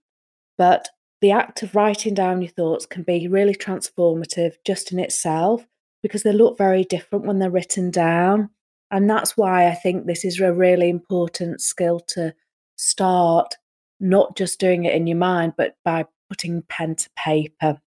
But 0.58 0.88
the 1.20 1.30
act 1.30 1.62
of 1.62 1.74
writing 1.74 2.14
down 2.14 2.42
your 2.42 2.50
thoughts 2.50 2.86
can 2.86 3.02
be 3.02 3.28
really 3.28 3.54
transformative 3.54 4.54
just 4.64 4.92
in 4.92 4.98
itself 4.98 5.66
because 6.02 6.22
they 6.22 6.32
look 6.32 6.58
very 6.58 6.84
different 6.84 7.24
when 7.24 7.38
they're 7.38 7.50
written 7.50 7.90
down. 7.90 8.50
And 8.90 9.08
that's 9.08 9.36
why 9.36 9.66
I 9.66 9.74
think 9.74 10.06
this 10.06 10.24
is 10.24 10.38
a 10.38 10.52
really 10.52 10.88
important 10.88 11.60
skill 11.60 12.00
to 12.08 12.34
start, 12.76 13.54
not 13.98 14.36
just 14.36 14.60
doing 14.60 14.84
it 14.84 14.94
in 14.94 15.06
your 15.06 15.16
mind, 15.16 15.54
but 15.56 15.76
by 15.84 16.04
putting 16.28 16.62
pen 16.62 16.94
to 16.96 17.10
paper. 17.16 17.80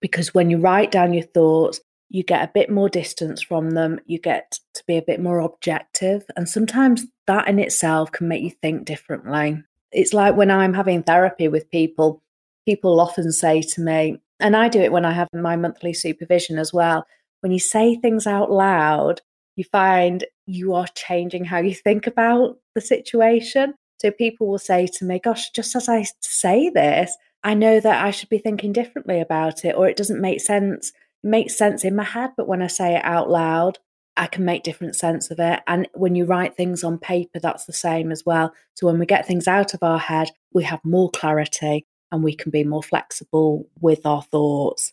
Because 0.00 0.34
when 0.34 0.50
you 0.50 0.58
write 0.58 0.90
down 0.90 1.12
your 1.12 1.24
thoughts, 1.24 1.80
you 2.08 2.24
get 2.24 2.42
a 2.42 2.50
bit 2.52 2.70
more 2.70 2.88
distance 2.88 3.40
from 3.40 3.70
them, 3.70 4.00
you 4.06 4.18
get 4.18 4.58
to 4.74 4.82
be 4.86 4.96
a 4.96 5.02
bit 5.02 5.20
more 5.20 5.38
objective. 5.38 6.24
And 6.36 6.48
sometimes 6.48 7.04
that 7.28 7.46
in 7.46 7.60
itself 7.60 8.10
can 8.10 8.26
make 8.26 8.42
you 8.42 8.50
think 8.50 8.84
differently. 8.84 9.62
It's 9.92 10.12
like 10.12 10.36
when 10.36 10.50
I'm 10.50 10.74
having 10.74 11.04
therapy 11.04 11.46
with 11.46 11.70
people, 11.70 12.22
people 12.66 13.00
often 13.00 13.32
say 13.32 13.62
to 13.62 13.80
me, 13.80 14.18
and 14.38 14.56
I 14.56 14.68
do 14.68 14.80
it 14.80 14.92
when 14.92 15.04
I 15.04 15.12
have 15.12 15.28
my 15.34 15.56
monthly 15.56 15.92
supervision 15.92 16.58
as 16.58 16.72
well, 16.72 17.06
when 17.40 17.52
you 17.52 17.58
say 17.58 17.96
things 17.96 18.26
out 18.26 18.50
loud, 18.50 19.20
you 19.56 19.64
find 19.64 20.24
you 20.46 20.74
are 20.74 20.86
changing 20.94 21.44
how 21.44 21.58
you 21.58 21.74
think 21.74 22.06
about 22.06 22.58
the 22.74 22.80
situation. 22.80 23.74
So 23.98 24.10
people 24.10 24.48
will 24.48 24.58
say 24.58 24.86
to 24.86 25.04
me, 25.04 25.18
Gosh, 25.18 25.50
just 25.50 25.76
as 25.76 25.88
I 25.88 26.06
say 26.20 26.70
this, 26.70 27.16
I 27.42 27.54
know 27.54 27.80
that 27.80 28.04
I 28.04 28.10
should 28.10 28.28
be 28.28 28.38
thinking 28.38 28.72
differently 28.72 29.20
about 29.20 29.64
it, 29.64 29.74
or 29.74 29.88
it 29.88 29.96
doesn't 29.96 30.20
make 30.20 30.40
sense 30.40 30.92
makes 31.22 31.56
sense 31.56 31.84
in 31.84 31.96
my 31.96 32.04
head, 32.04 32.30
but 32.36 32.48
when 32.48 32.62
I 32.62 32.66
say 32.66 32.96
it 32.96 33.04
out 33.04 33.30
loud, 33.30 33.78
I 34.16 34.26
can 34.26 34.44
make 34.44 34.62
different 34.62 34.96
sense 34.96 35.30
of 35.30 35.38
it. 35.38 35.60
And 35.66 35.88
when 35.94 36.14
you 36.14 36.24
write 36.24 36.56
things 36.56 36.82
on 36.82 36.98
paper, 36.98 37.38
that's 37.38 37.66
the 37.66 37.72
same 37.72 38.10
as 38.10 38.24
well. 38.24 38.52
So 38.74 38.86
when 38.86 38.98
we 38.98 39.06
get 39.06 39.26
things 39.26 39.48
out 39.48 39.74
of 39.74 39.82
our 39.82 39.98
head, 39.98 40.30
we 40.52 40.64
have 40.64 40.80
more 40.84 41.10
clarity. 41.10 41.86
And 42.12 42.22
we 42.22 42.34
can 42.34 42.50
be 42.50 42.64
more 42.64 42.82
flexible 42.82 43.68
with 43.80 44.04
our 44.04 44.22
thoughts. 44.22 44.92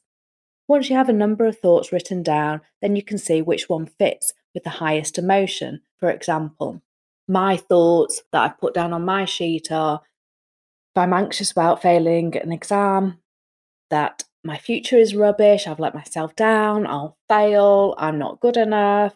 Once 0.67 0.89
you 0.89 0.95
have 0.95 1.09
a 1.09 1.13
number 1.13 1.45
of 1.45 1.57
thoughts 1.57 1.91
written 1.91 2.21
down, 2.21 2.61
then 2.81 2.95
you 2.95 3.01
can 3.01 3.17
see 3.17 3.41
which 3.41 3.69
one 3.69 3.85
fits 3.85 4.33
with 4.53 4.63
the 4.63 4.69
highest 4.69 5.17
emotion. 5.17 5.81
For 5.97 6.09
example, 6.09 6.81
my 7.27 7.57
thoughts 7.57 8.21
that 8.31 8.41
I've 8.43 8.59
put 8.59 8.73
down 8.73 8.93
on 8.93 9.05
my 9.05 9.25
sheet 9.25 9.71
are 9.71 10.01
if 10.95 10.99
I'm 10.99 11.13
anxious 11.13 11.51
about 11.51 11.81
failing 11.81 12.35
an 12.37 12.51
exam, 12.51 13.19
that 13.89 14.23
my 14.43 14.57
future 14.57 14.97
is 14.97 15.15
rubbish, 15.15 15.67
I've 15.67 15.79
let 15.79 15.93
myself 15.93 16.35
down, 16.35 16.87
I'll 16.87 17.17
fail, 17.29 17.95
I'm 17.97 18.17
not 18.17 18.39
good 18.39 18.57
enough. 18.57 19.15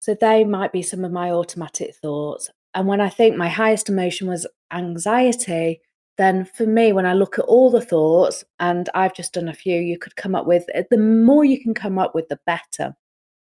So 0.00 0.14
they 0.14 0.44
might 0.44 0.72
be 0.72 0.82
some 0.82 1.04
of 1.04 1.12
my 1.12 1.30
automatic 1.30 1.94
thoughts. 1.96 2.50
And 2.74 2.86
when 2.86 3.00
I 3.00 3.08
think 3.08 3.36
my 3.36 3.48
highest 3.48 3.88
emotion 3.88 4.28
was 4.28 4.46
anxiety, 4.72 5.80
then 6.18 6.44
for 6.44 6.66
me, 6.66 6.92
when 6.92 7.06
I 7.06 7.12
look 7.12 7.38
at 7.38 7.44
all 7.44 7.70
the 7.70 7.80
thoughts, 7.80 8.44
and 8.58 8.88
I've 8.94 9.14
just 9.14 9.34
done 9.34 9.48
a 9.48 9.54
few, 9.54 9.78
you 9.80 9.98
could 9.98 10.16
come 10.16 10.34
up 10.34 10.46
with 10.46 10.64
eh, 10.74 10.84
the 10.90 10.98
more 10.98 11.44
you 11.44 11.60
can 11.62 11.74
come 11.74 11.98
up 11.98 12.14
with, 12.14 12.28
the 12.28 12.40
better. 12.46 12.96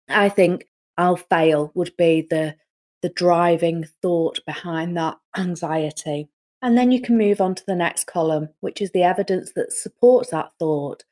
I 0.10 0.30
think 0.30 0.68
I'll 0.98 1.15
fail 1.18 1.72
would 1.75 1.96
be 1.98 2.27
the 2.30 2.56
the 3.01 3.10
driving 3.10 3.86
thought 4.01 4.39
behind 4.46 4.96
that 4.98 5.18
anxiety. 5.38 6.30
And 6.62 6.77
then 6.77 6.92
you 6.92 7.01
can 7.01 7.18
move 7.18 7.42
on 7.42 7.53
to 7.56 7.63
the 7.68 7.75
next 7.75 8.08
column, 8.08 8.48
which 8.62 8.82
is 8.82 8.92
the 8.92 9.03
evidence 9.03 9.51
that 9.58 9.74
supports 9.74 10.30
that 10.30 10.53
thought. 10.58 11.03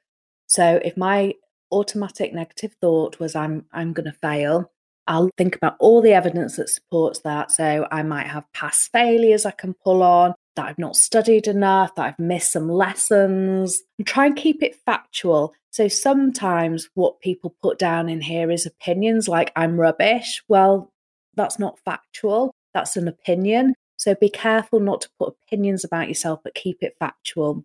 So 0.47 0.79
if 0.85 0.95
my 0.95 1.33
automatic 1.71 2.33
negative 2.33 2.73
thought 2.79 3.19
was 3.19 3.35
I'm 3.35 3.65
I'm 3.73 3.93
going 3.93 4.05
to 4.05 4.17
fail, 4.17 4.71
I'll 5.07 5.29
think 5.37 5.55
about 5.55 5.75
all 5.79 6.01
the 6.01 6.13
evidence 6.13 6.55
that 6.55 6.69
supports 6.69 7.19
that. 7.19 7.51
So 7.51 7.87
I 7.91 8.03
might 8.03 8.27
have 8.27 8.51
past 8.53 8.91
failures 8.91 9.45
I 9.45 9.51
can 9.51 9.73
pull 9.73 10.03
on, 10.03 10.33
that 10.55 10.67
I've 10.67 10.79
not 10.79 10.95
studied 10.95 11.47
enough, 11.47 11.95
that 11.95 12.05
I've 12.05 12.19
missed 12.19 12.51
some 12.51 12.69
lessons, 12.69 13.81
and 13.97 14.07
try 14.07 14.25
and 14.25 14.35
keep 14.35 14.61
it 14.61 14.75
factual. 14.85 15.53
So 15.71 15.87
sometimes 15.87 16.89
what 16.95 17.21
people 17.21 17.55
put 17.61 17.79
down 17.79 18.09
in 18.09 18.21
here 18.21 18.51
is 18.51 18.65
opinions 18.65 19.27
like 19.27 19.51
I'm 19.55 19.79
rubbish. 19.79 20.43
Well, 20.47 20.91
that's 21.35 21.59
not 21.59 21.79
factual, 21.85 22.53
that's 22.73 22.97
an 22.97 23.07
opinion. 23.07 23.75
So 23.95 24.15
be 24.15 24.29
careful 24.29 24.79
not 24.79 25.01
to 25.01 25.09
put 25.19 25.35
opinions 25.45 25.83
about 25.83 26.07
yourself, 26.07 26.41
but 26.43 26.55
keep 26.55 26.79
it 26.81 26.95
factual. 26.99 27.63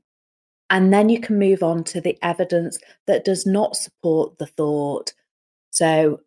And 0.68 0.92
then 0.92 1.08
you 1.08 1.20
can 1.20 1.38
move 1.38 1.62
on 1.62 1.82
to 1.84 2.00
the 2.00 2.18
evidence 2.22 2.78
that 3.06 3.24
does 3.24 3.46
not 3.46 3.76
support 3.76 4.38
the 4.38 4.46
thought. 4.46 5.12
So 5.70 6.20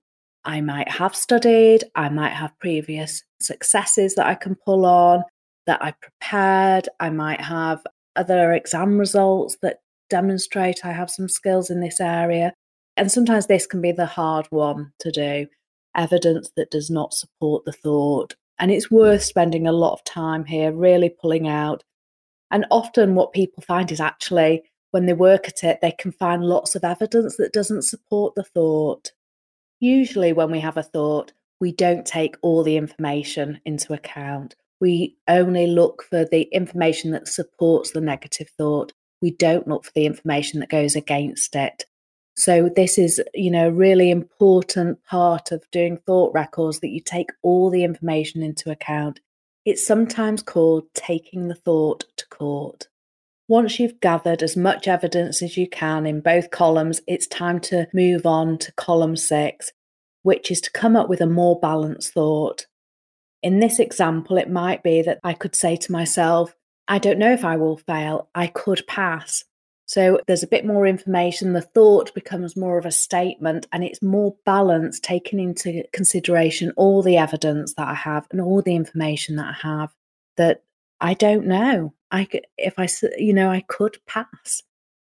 I 0.46 0.62
might 0.62 0.90
have 0.90 1.16
studied, 1.16 1.84
I 1.96 2.10
might 2.10 2.34
have 2.34 2.58
previous 2.60 3.24
successes 3.40 4.16
that 4.16 4.28
I 4.28 4.36
can 4.36 4.56
pull 4.56 4.86
on, 4.86 5.24
that 5.70 5.84
I 5.84 5.94
prepared, 6.02 6.90
I 7.00 7.12
might 7.12 7.42
have 7.42 7.86
other 8.16 8.54
exam 8.54 8.98
results 8.98 9.56
that 9.62 9.82
demonstrate 10.10 10.84
I 10.84 10.92
have 10.92 11.12
some 11.12 11.30
skills 11.30 11.70
in 11.70 11.80
this 11.80 12.02
area. 12.02 12.54
And 12.98 13.12
sometimes 13.12 13.46
this 13.46 13.68
can 13.68 13.80
be 13.80 13.92
the 13.92 14.08
hard 14.08 14.48
one 14.50 14.94
to 14.98 15.12
do 15.12 15.46
evidence 15.96 16.50
that 16.56 16.72
does 16.72 16.90
not 16.90 17.14
support 17.14 17.66
the 17.66 17.72
thought. 17.72 18.36
And 18.58 18.72
it's 18.72 18.90
worth 18.90 19.22
spending 19.22 19.68
a 19.68 19.72
lot 19.72 19.94
of 19.94 20.04
time 20.06 20.44
here, 20.44 20.72
really 20.72 21.10
pulling 21.22 21.48
out. 21.48 21.84
And 22.50 22.66
often, 22.72 23.14
what 23.14 23.32
people 23.32 23.62
find 23.62 23.92
is 23.92 24.00
actually 24.00 24.64
when 24.90 25.06
they 25.06 25.14
work 25.14 25.48
at 25.48 25.64
it, 25.64 25.82
they 25.84 25.92
can 25.92 26.12
find 26.12 26.44
lots 26.44 26.76
of 26.76 26.84
evidence 26.84 27.38
that 27.38 27.54
doesn't 27.54 27.84
support 27.84 28.34
the 28.34 28.44
thought. 28.44 29.12
Usually, 29.80 30.34
when 30.34 30.50
we 30.50 30.62
have 30.62 30.78
a 30.78 30.84
thought, 30.84 31.32
we 31.60 31.72
don't 31.72 32.08
take 32.08 32.38
all 32.42 32.64
the 32.64 32.76
information 32.76 33.62
into 33.66 33.94
account. 33.94 34.56
We 34.80 35.18
only 35.28 35.68
look 35.68 36.04
for 36.04 36.26
the 36.26 36.44
information 36.52 37.12
that 37.12 37.28
supports 37.28 37.92
the 37.92 38.02
negative 38.02 38.50
thought. 38.58 38.94
We 39.22 39.32
don't 39.32 39.68
look 39.68 39.86
for 39.86 39.92
the 39.94 40.06
information 40.06 40.62
that 40.62 40.70
goes 40.70 40.96
against 40.96 41.56
it. 41.56 41.86
So 42.38 42.70
this 42.74 42.98
is, 42.98 43.22
you 43.34 43.52
know, 43.52 43.68
a 43.68 43.72
really 43.72 44.10
important 44.10 45.04
part 45.04 45.52
of 45.52 45.70
doing 45.72 45.98
thought 46.06 46.34
records 46.34 46.80
that 46.80 46.88
you 46.88 47.02
take 47.02 47.32
all 47.42 47.70
the 47.70 47.84
information 47.84 48.42
into 48.42 48.72
account. 48.72 49.20
It's 49.66 49.86
sometimes 49.86 50.42
called 50.42 50.86
taking 50.94 51.50
the 51.50 51.56
thought 51.56 52.06
to 52.16 52.28
court. 52.30 52.88
Once 53.50 53.80
you've 53.80 54.00
gathered 54.00 54.42
as 54.42 54.56
much 54.56 54.88
evidence 54.88 55.42
as 55.42 55.58
you 55.58 55.68
can 55.68 56.06
in 56.06 56.22
both 56.22 56.52
columns, 56.52 57.02
it's 57.08 57.28
time 57.28 57.60
to 57.60 57.88
move 57.94 58.26
on 58.26 58.58
to 58.60 58.72
column 58.74 59.18
six, 59.18 59.74
which 60.24 60.50
is 60.50 60.62
to 60.62 60.72
come 60.72 60.96
up 60.96 61.10
with 61.10 61.20
a 61.20 61.28
more 61.28 61.60
balanced 61.60 62.14
thought. 62.14 62.68
In 63.42 63.60
this 63.60 63.80
example, 63.80 64.38
it 64.38 64.50
might 64.50 64.84
be 64.84 65.02
that 65.02 65.20
I 65.24 65.34
could 65.34 65.56
say 65.56 65.76
to 65.78 65.92
myself, 65.92 66.54
I 66.88 66.98
don't 66.98 67.20
know 67.20 67.32
if 67.32 67.46
I 67.46 67.56
will 67.56 67.78
fail, 67.78 68.30
I 68.36 68.48
could 68.48 68.86
pass. 68.88 69.44
So 69.86 70.20
there's 70.28 70.44
a 70.44 70.48
bit 70.48 70.66
more 70.66 70.86
information. 70.86 71.54
The 71.54 71.62
thought 71.62 72.14
becomes 72.14 72.56
more 72.56 72.78
of 72.78 72.86
a 72.86 72.92
statement 72.92 73.68
and 73.72 73.84
it's 73.84 74.02
more 74.02 74.36
balanced, 74.46 75.04
taking 75.04 75.40
into 75.40 75.84
consideration 75.94 76.74
all 76.76 77.02
the 77.02 77.18
evidence 77.18 77.74
that 77.74 77.88
I 77.88 77.96
have 77.96 78.28
and 78.30 78.40
all 78.40 78.62
the 78.62 78.76
information 78.76 79.38
that 79.38 79.48
I 79.48 79.68
have 79.68 79.94
that 80.38 80.64
I 81.02 81.14
don't 81.14 81.48
know. 81.48 81.94
I 82.12 82.26
could, 82.26 82.46
if 82.58 82.78
I, 82.78 82.88
you 83.18 83.34
know, 83.34 83.50
I 83.50 83.62
could 83.62 83.98
pass. 84.06 84.62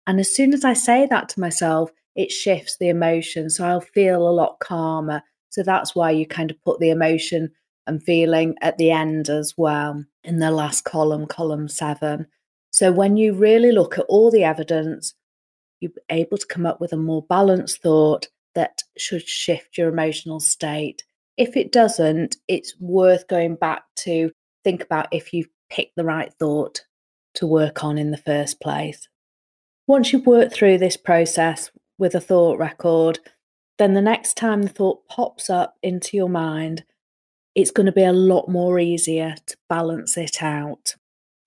And 0.06 0.20
as 0.20 0.34
soon 0.34 0.54
as 0.54 0.64
I 0.64 0.74
say 0.74 1.06
that 1.06 1.28
to 1.30 1.40
myself, 1.40 1.90
it 2.14 2.30
shifts 2.30 2.76
the 2.76 2.88
emotion. 2.88 3.50
So 3.50 3.66
I'll 3.66 3.80
feel 3.80 4.28
a 4.28 4.30
lot 4.30 4.58
calmer. 4.60 5.22
So 5.50 5.62
that's 5.62 5.94
why 5.94 6.10
you 6.10 6.26
kind 6.26 6.50
of 6.50 6.62
put 6.62 6.78
the 6.78 6.90
emotion 6.90 7.50
and 7.88 8.02
feeling 8.02 8.54
at 8.60 8.78
the 8.78 8.90
end 8.90 9.28
as 9.28 9.54
well 9.56 10.04
in 10.22 10.38
the 10.38 10.50
last 10.50 10.84
column, 10.84 11.26
column 11.26 11.68
seven. 11.68 12.26
So 12.70 12.92
when 12.92 13.16
you 13.16 13.32
really 13.32 13.72
look 13.72 13.98
at 13.98 14.04
all 14.08 14.30
the 14.30 14.44
evidence, 14.44 15.14
you're 15.80 15.92
able 16.10 16.38
to 16.38 16.46
come 16.46 16.66
up 16.66 16.80
with 16.80 16.92
a 16.92 16.96
more 16.96 17.24
balanced 17.28 17.82
thought 17.82 18.28
that 18.54 18.82
should 18.96 19.26
shift 19.26 19.78
your 19.78 19.88
emotional 19.88 20.40
state. 20.40 21.04
If 21.36 21.56
it 21.56 21.72
doesn't, 21.72 22.36
it's 22.48 22.74
worth 22.80 23.28
going 23.28 23.54
back 23.54 23.84
to 23.96 24.32
think 24.64 24.82
about 24.82 25.08
if 25.12 25.32
you've 25.32 25.48
picked 25.70 25.96
the 25.96 26.04
right 26.04 26.32
thought 26.38 26.82
to 27.34 27.46
work 27.46 27.84
on 27.84 27.98
in 27.98 28.10
the 28.10 28.16
first 28.16 28.60
place. 28.60 29.08
Once 29.86 30.12
you've 30.12 30.26
worked 30.26 30.52
through 30.52 30.78
this 30.78 30.96
process 30.96 31.70
with 31.96 32.14
a 32.14 32.20
thought 32.20 32.58
record, 32.58 33.20
then 33.78 33.94
the 33.94 34.02
next 34.02 34.36
time 34.36 34.62
the 34.62 34.68
thought 34.68 35.06
pops 35.06 35.48
up 35.48 35.76
into 35.82 36.16
your 36.16 36.28
mind, 36.28 36.84
it's 37.58 37.72
going 37.72 37.86
to 37.86 37.92
be 37.92 38.04
a 38.04 38.12
lot 38.12 38.48
more 38.48 38.78
easier 38.78 39.34
to 39.46 39.56
balance 39.68 40.16
it 40.16 40.44
out. 40.44 40.94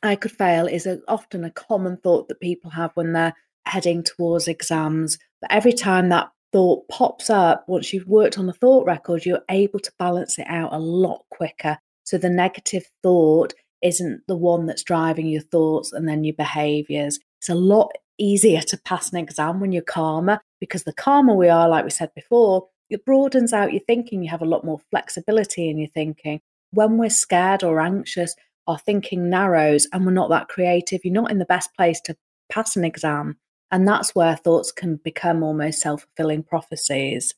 I 0.03 0.17
could 0.17 0.33
fail 0.33 0.67
is 0.67 0.85
a, 0.85 0.99
often 1.07 1.45
a 1.45 1.51
common 1.51 1.95
thought 1.95 2.27
that 2.27 2.41
people 2.41 2.69
have 2.71 2.91
when 2.95 3.13
they're 3.13 3.33
heading 3.65 4.03
towards 4.03 4.49
exams. 4.49 5.17
But 5.39 5.53
every 5.53 5.71
time 5.71 6.09
that 6.09 6.29
thought 6.51 6.85
pops 6.89 7.29
up, 7.29 7.63
once 7.69 7.93
you've 7.93 8.09
worked 8.09 8.37
on 8.37 8.47
the 8.47 8.51
thought 8.51 8.85
record, 8.85 9.25
you're 9.25 9.45
able 9.49 9.79
to 9.79 9.91
balance 9.99 10.37
it 10.37 10.47
out 10.49 10.73
a 10.73 10.79
lot 10.79 11.23
quicker. 11.29 11.77
So 12.03 12.17
the 12.17 12.29
negative 12.29 12.83
thought 13.01 13.53
isn't 13.81 14.23
the 14.27 14.35
one 14.35 14.65
that's 14.65 14.83
driving 14.83 15.27
your 15.27 15.43
thoughts 15.43 15.93
and 15.93 16.09
then 16.09 16.25
your 16.25 16.35
behaviors. 16.35 17.21
It's 17.39 17.47
a 17.47 17.55
lot 17.55 17.89
easier 18.17 18.59
to 18.59 18.77
pass 18.83 19.13
an 19.13 19.17
exam 19.17 19.61
when 19.61 19.71
you're 19.71 19.81
calmer 19.81 20.41
because 20.59 20.83
the 20.83 20.91
calmer 20.91 21.35
we 21.35 21.47
are, 21.47 21.69
like 21.69 21.85
we 21.85 21.89
said 21.89 22.13
before, 22.13 22.67
it 22.91 23.05
broadens 23.05 23.53
out 23.53 23.73
your 23.73 23.81
thinking. 23.87 24.23
You 24.23 24.29
have 24.29 24.41
a 24.41 24.45
lot 24.45 24.63
more 24.63 24.79
flexibility 24.91 25.69
in 25.69 25.77
your 25.77 25.89
thinking. 25.89 26.41
When 26.71 26.97
we're 26.97 27.09
scared 27.09 27.63
or 27.63 27.79
anxious, 27.79 28.35
our 28.67 28.77
thinking 28.77 29.29
narrows 29.29 29.87
and 29.91 30.05
we're 30.05 30.11
not 30.11 30.29
that 30.29 30.47
creative, 30.47 31.01
you're 31.03 31.13
not 31.13 31.31
in 31.31 31.39
the 31.39 31.45
best 31.45 31.73
place 31.75 31.99
to 32.01 32.15
pass 32.51 32.75
an 32.75 32.85
exam. 32.85 33.37
And 33.71 33.87
that's 33.87 34.13
where 34.13 34.35
thoughts 34.35 34.71
can 34.71 34.97
become 34.97 35.43
almost 35.43 35.79
self 35.79 36.03
fulfilling 36.03 36.43
prophecies. 36.43 37.33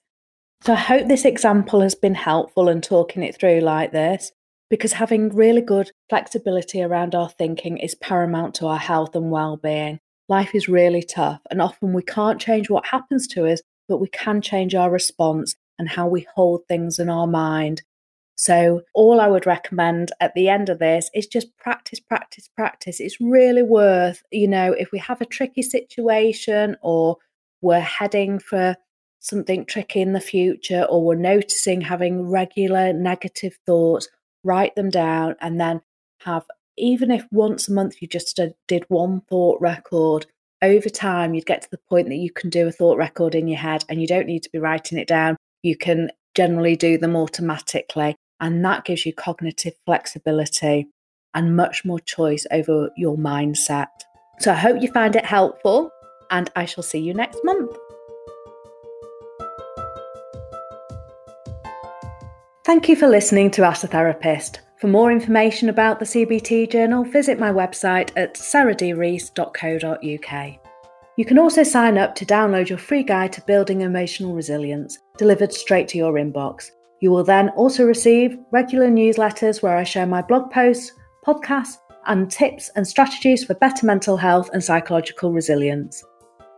So 0.62 0.74
I 0.74 0.78
hope 0.78 1.08
this 1.08 1.26
example 1.26 1.82
has 1.82 1.94
been 1.94 2.16
helpful 2.16 2.70
in 2.70 2.82
talking 2.82 3.22
it 3.22 3.38
through 3.38 3.60
like 3.60 3.92
this, 3.92 4.32
because 4.70 4.94
having 4.94 5.30
really 5.30 5.62
good 5.62 5.92
flexibility 6.10 6.82
around 6.82 7.16
our 7.16 7.30
thinking 7.30 7.78
is 7.78 7.96
paramount 7.96 8.56
to 8.56 8.68
our 8.68 8.78
health 8.78 9.16
and 9.16 9.30
well 9.30 9.58
being. 9.58 10.00
Life 10.30 10.56
is 10.56 10.70
really 10.70 11.04
tough, 11.04 11.42
and 11.52 11.62
often 11.62 11.94
we 11.94 12.02
can't 12.02 12.39
change 12.39 12.70
what 12.70 12.88
happens 12.88 13.28
to 13.28 13.46
us, 13.46 13.62
but 13.94 14.02
we 14.02 14.08
can 14.08 14.42
change 14.42 14.74
our 14.74 14.90
response 14.90 15.56
and 15.78 15.88
how 15.88 16.08
we 16.08 16.26
hold 16.34 16.62
things 16.68 16.98
in 16.98 17.12
our 17.12 17.28
mind. 17.28 17.84
So, 18.34 18.82
all 18.96 19.22
I 19.22 19.28
would 19.28 19.46
recommend 19.46 20.12
at 20.20 20.34
the 20.34 20.50
end 20.50 20.70
of 20.70 20.80
this 20.80 21.12
is 21.14 21.28
just 21.28 21.56
practice, 21.58 22.00
practice, 22.00 22.50
practice. 22.58 23.00
It's 23.00 23.22
really 23.22 23.62
worth, 23.62 24.24
you 24.32 24.48
know, 24.48 24.74
if 24.74 24.92
we 24.92 24.98
have 24.98 25.22
a 25.22 25.28
tricky 25.28 25.62
situation 25.62 26.76
or 26.82 27.18
we're 27.62 27.82
heading 27.82 28.40
for 28.40 28.78
something 29.20 29.64
tricky 29.64 30.02
in 30.02 30.14
the 30.14 30.20
future 30.20 30.86
or 30.90 31.06
we're 31.06 31.14
noticing 31.14 31.82
having 31.82 32.28
regular 32.28 32.94
negative 32.94 33.60
thoughts, 33.68 34.10
write 34.44 34.74
them 34.74 34.90
down 34.90 35.36
and 35.40 35.62
then 35.62 35.82
have, 36.22 36.46
even 36.80 37.12
if 37.12 37.28
once 37.32 37.68
a 37.68 37.72
month 37.72 38.02
you 38.02 38.08
just 38.08 38.42
did 38.68 38.86
one 38.88 39.22
thought 39.30 39.62
record, 39.62 40.26
over 40.63 40.89
time 40.89 41.36
you'd 41.36 41.45
get 41.45 41.62
to 41.62 41.69
the 41.69 41.80
point 41.89 42.08
that 42.08 42.15
you 42.15 42.32
can 42.32 42.49
do 42.49 42.67
a 42.67 42.71
thought 42.71 42.97
record 42.97 43.36
in 43.36 43.47
your 43.47 43.60
head 43.60 43.86
and 43.89 44.02
you 44.02 44.08
don't 44.08 44.26
need 44.26 44.41
to 44.43 44.49
be 44.49 44.58
writing 44.58 44.97
it 44.97 45.08
down. 45.08 45.36
You 45.62 45.78
can 45.78 46.10
generally 46.34 46.76
do 46.76 46.97
them 46.97 47.15
automatically. 47.15 48.15
And 48.39 48.65
that 48.65 48.86
gives 48.86 49.06
you 49.06 49.13
cognitive 49.13 49.73
flexibility 49.86 50.88
and 51.34 51.56
much 51.56 51.86
more 51.86 51.99
choice 51.99 52.45
over 52.52 52.89
your 52.97 53.17
mindset. 53.17 53.88
So 54.39 54.52
I 54.52 54.56
hope 54.56 54.82
you 54.82 54.91
find 54.91 55.15
it 55.15 55.26
helpful, 55.26 55.91
and 56.32 56.49
I 56.56 56.65
shall 56.65 56.84
see 56.84 56.99
you 56.99 57.13
next 57.13 57.39
month. 57.43 57.71
Thank 62.65 62.89
you 62.89 62.95
for 62.95 63.08
listening 63.08 63.52
to 63.52 63.63
Ask 63.63 63.82
the 63.82 63.88
Therapist. 63.88 64.60
For 64.84 64.89
more 64.89 65.13
information 65.13 65.69
about 65.69 66.00
the 66.00 66.06
CBT 66.06 66.69
Journal, 66.69 67.06
visit 67.06 67.39
my 67.39 67.54
website 67.54 68.12
at 68.17 68.34
sarahdrees.co.uk. 68.34 70.60
You 71.15 71.24
can 71.24 71.39
also 71.39 71.63
sign 71.63 71.98
up 71.98 72.13
to 72.15 72.26
download 72.26 72.67
your 72.67 72.78
free 72.78 73.04
guide 73.04 73.32
to 73.32 73.41
building 73.43 73.80
emotional 73.80 74.34
resilience, 74.34 75.00
delivered 75.17 75.54
straight 75.54 75.88
to 75.88 75.98
your 75.98 76.15
inbox. 76.15 76.72
You 77.00 77.12
will 77.12 77.24
then 77.24 77.48
also 77.52 77.86
receive 77.86 78.38
regular 78.52 78.89
newsletters 78.89 79.63
where 79.63 79.78
I 79.78 79.86
share 79.86 80.06
my 80.06 80.22
blog 80.22 80.52
posts, 80.52 80.91
podcasts, 81.26 81.78
and 82.08 82.30
tips 82.30 82.69
and 82.76 82.86
strategies 82.86 83.46
for 83.46 83.54
better 83.54 83.86
mental 83.86 84.17
health 84.17 84.50
and 84.52 84.62
psychological 84.62 85.32
resilience. 85.32 86.04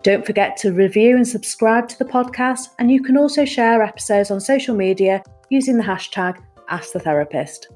Don't 0.02 0.26
forget 0.26 0.58
to 0.58 0.74
review 0.74 1.16
and 1.16 1.28
subscribe 1.28 1.88
to 1.90 2.00
the 2.00 2.06
podcast, 2.06 2.70
and 2.80 2.90
you 2.90 3.04
can 3.04 3.18
also 3.18 3.46
share 3.46 3.84
episodes 3.84 4.32
on 4.32 4.42
social 4.42 4.76
media 4.76 5.22
using 5.52 5.78
the 5.78 5.84
hashtag 5.84 6.40
AskTheTherapist. 6.72 7.68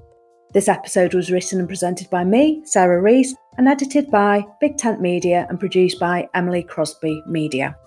This 0.51 0.67
episode 0.67 1.13
was 1.13 1.31
written 1.31 1.59
and 1.59 1.67
presented 1.67 2.09
by 2.09 2.23
me, 2.23 2.63
Sarah 2.65 2.99
Rees, 2.99 3.35
and 3.59 3.67
edited 3.67 4.09
by 4.09 4.43
Big 4.59 4.77
Tent 4.77 4.99
Media 4.99 5.45
and 5.47 5.59
produced 5.59 5.99
by 5.99 6.27
Emily 6.33 6.63
Crosby 6.63 7.21
Media. 7.27 7.77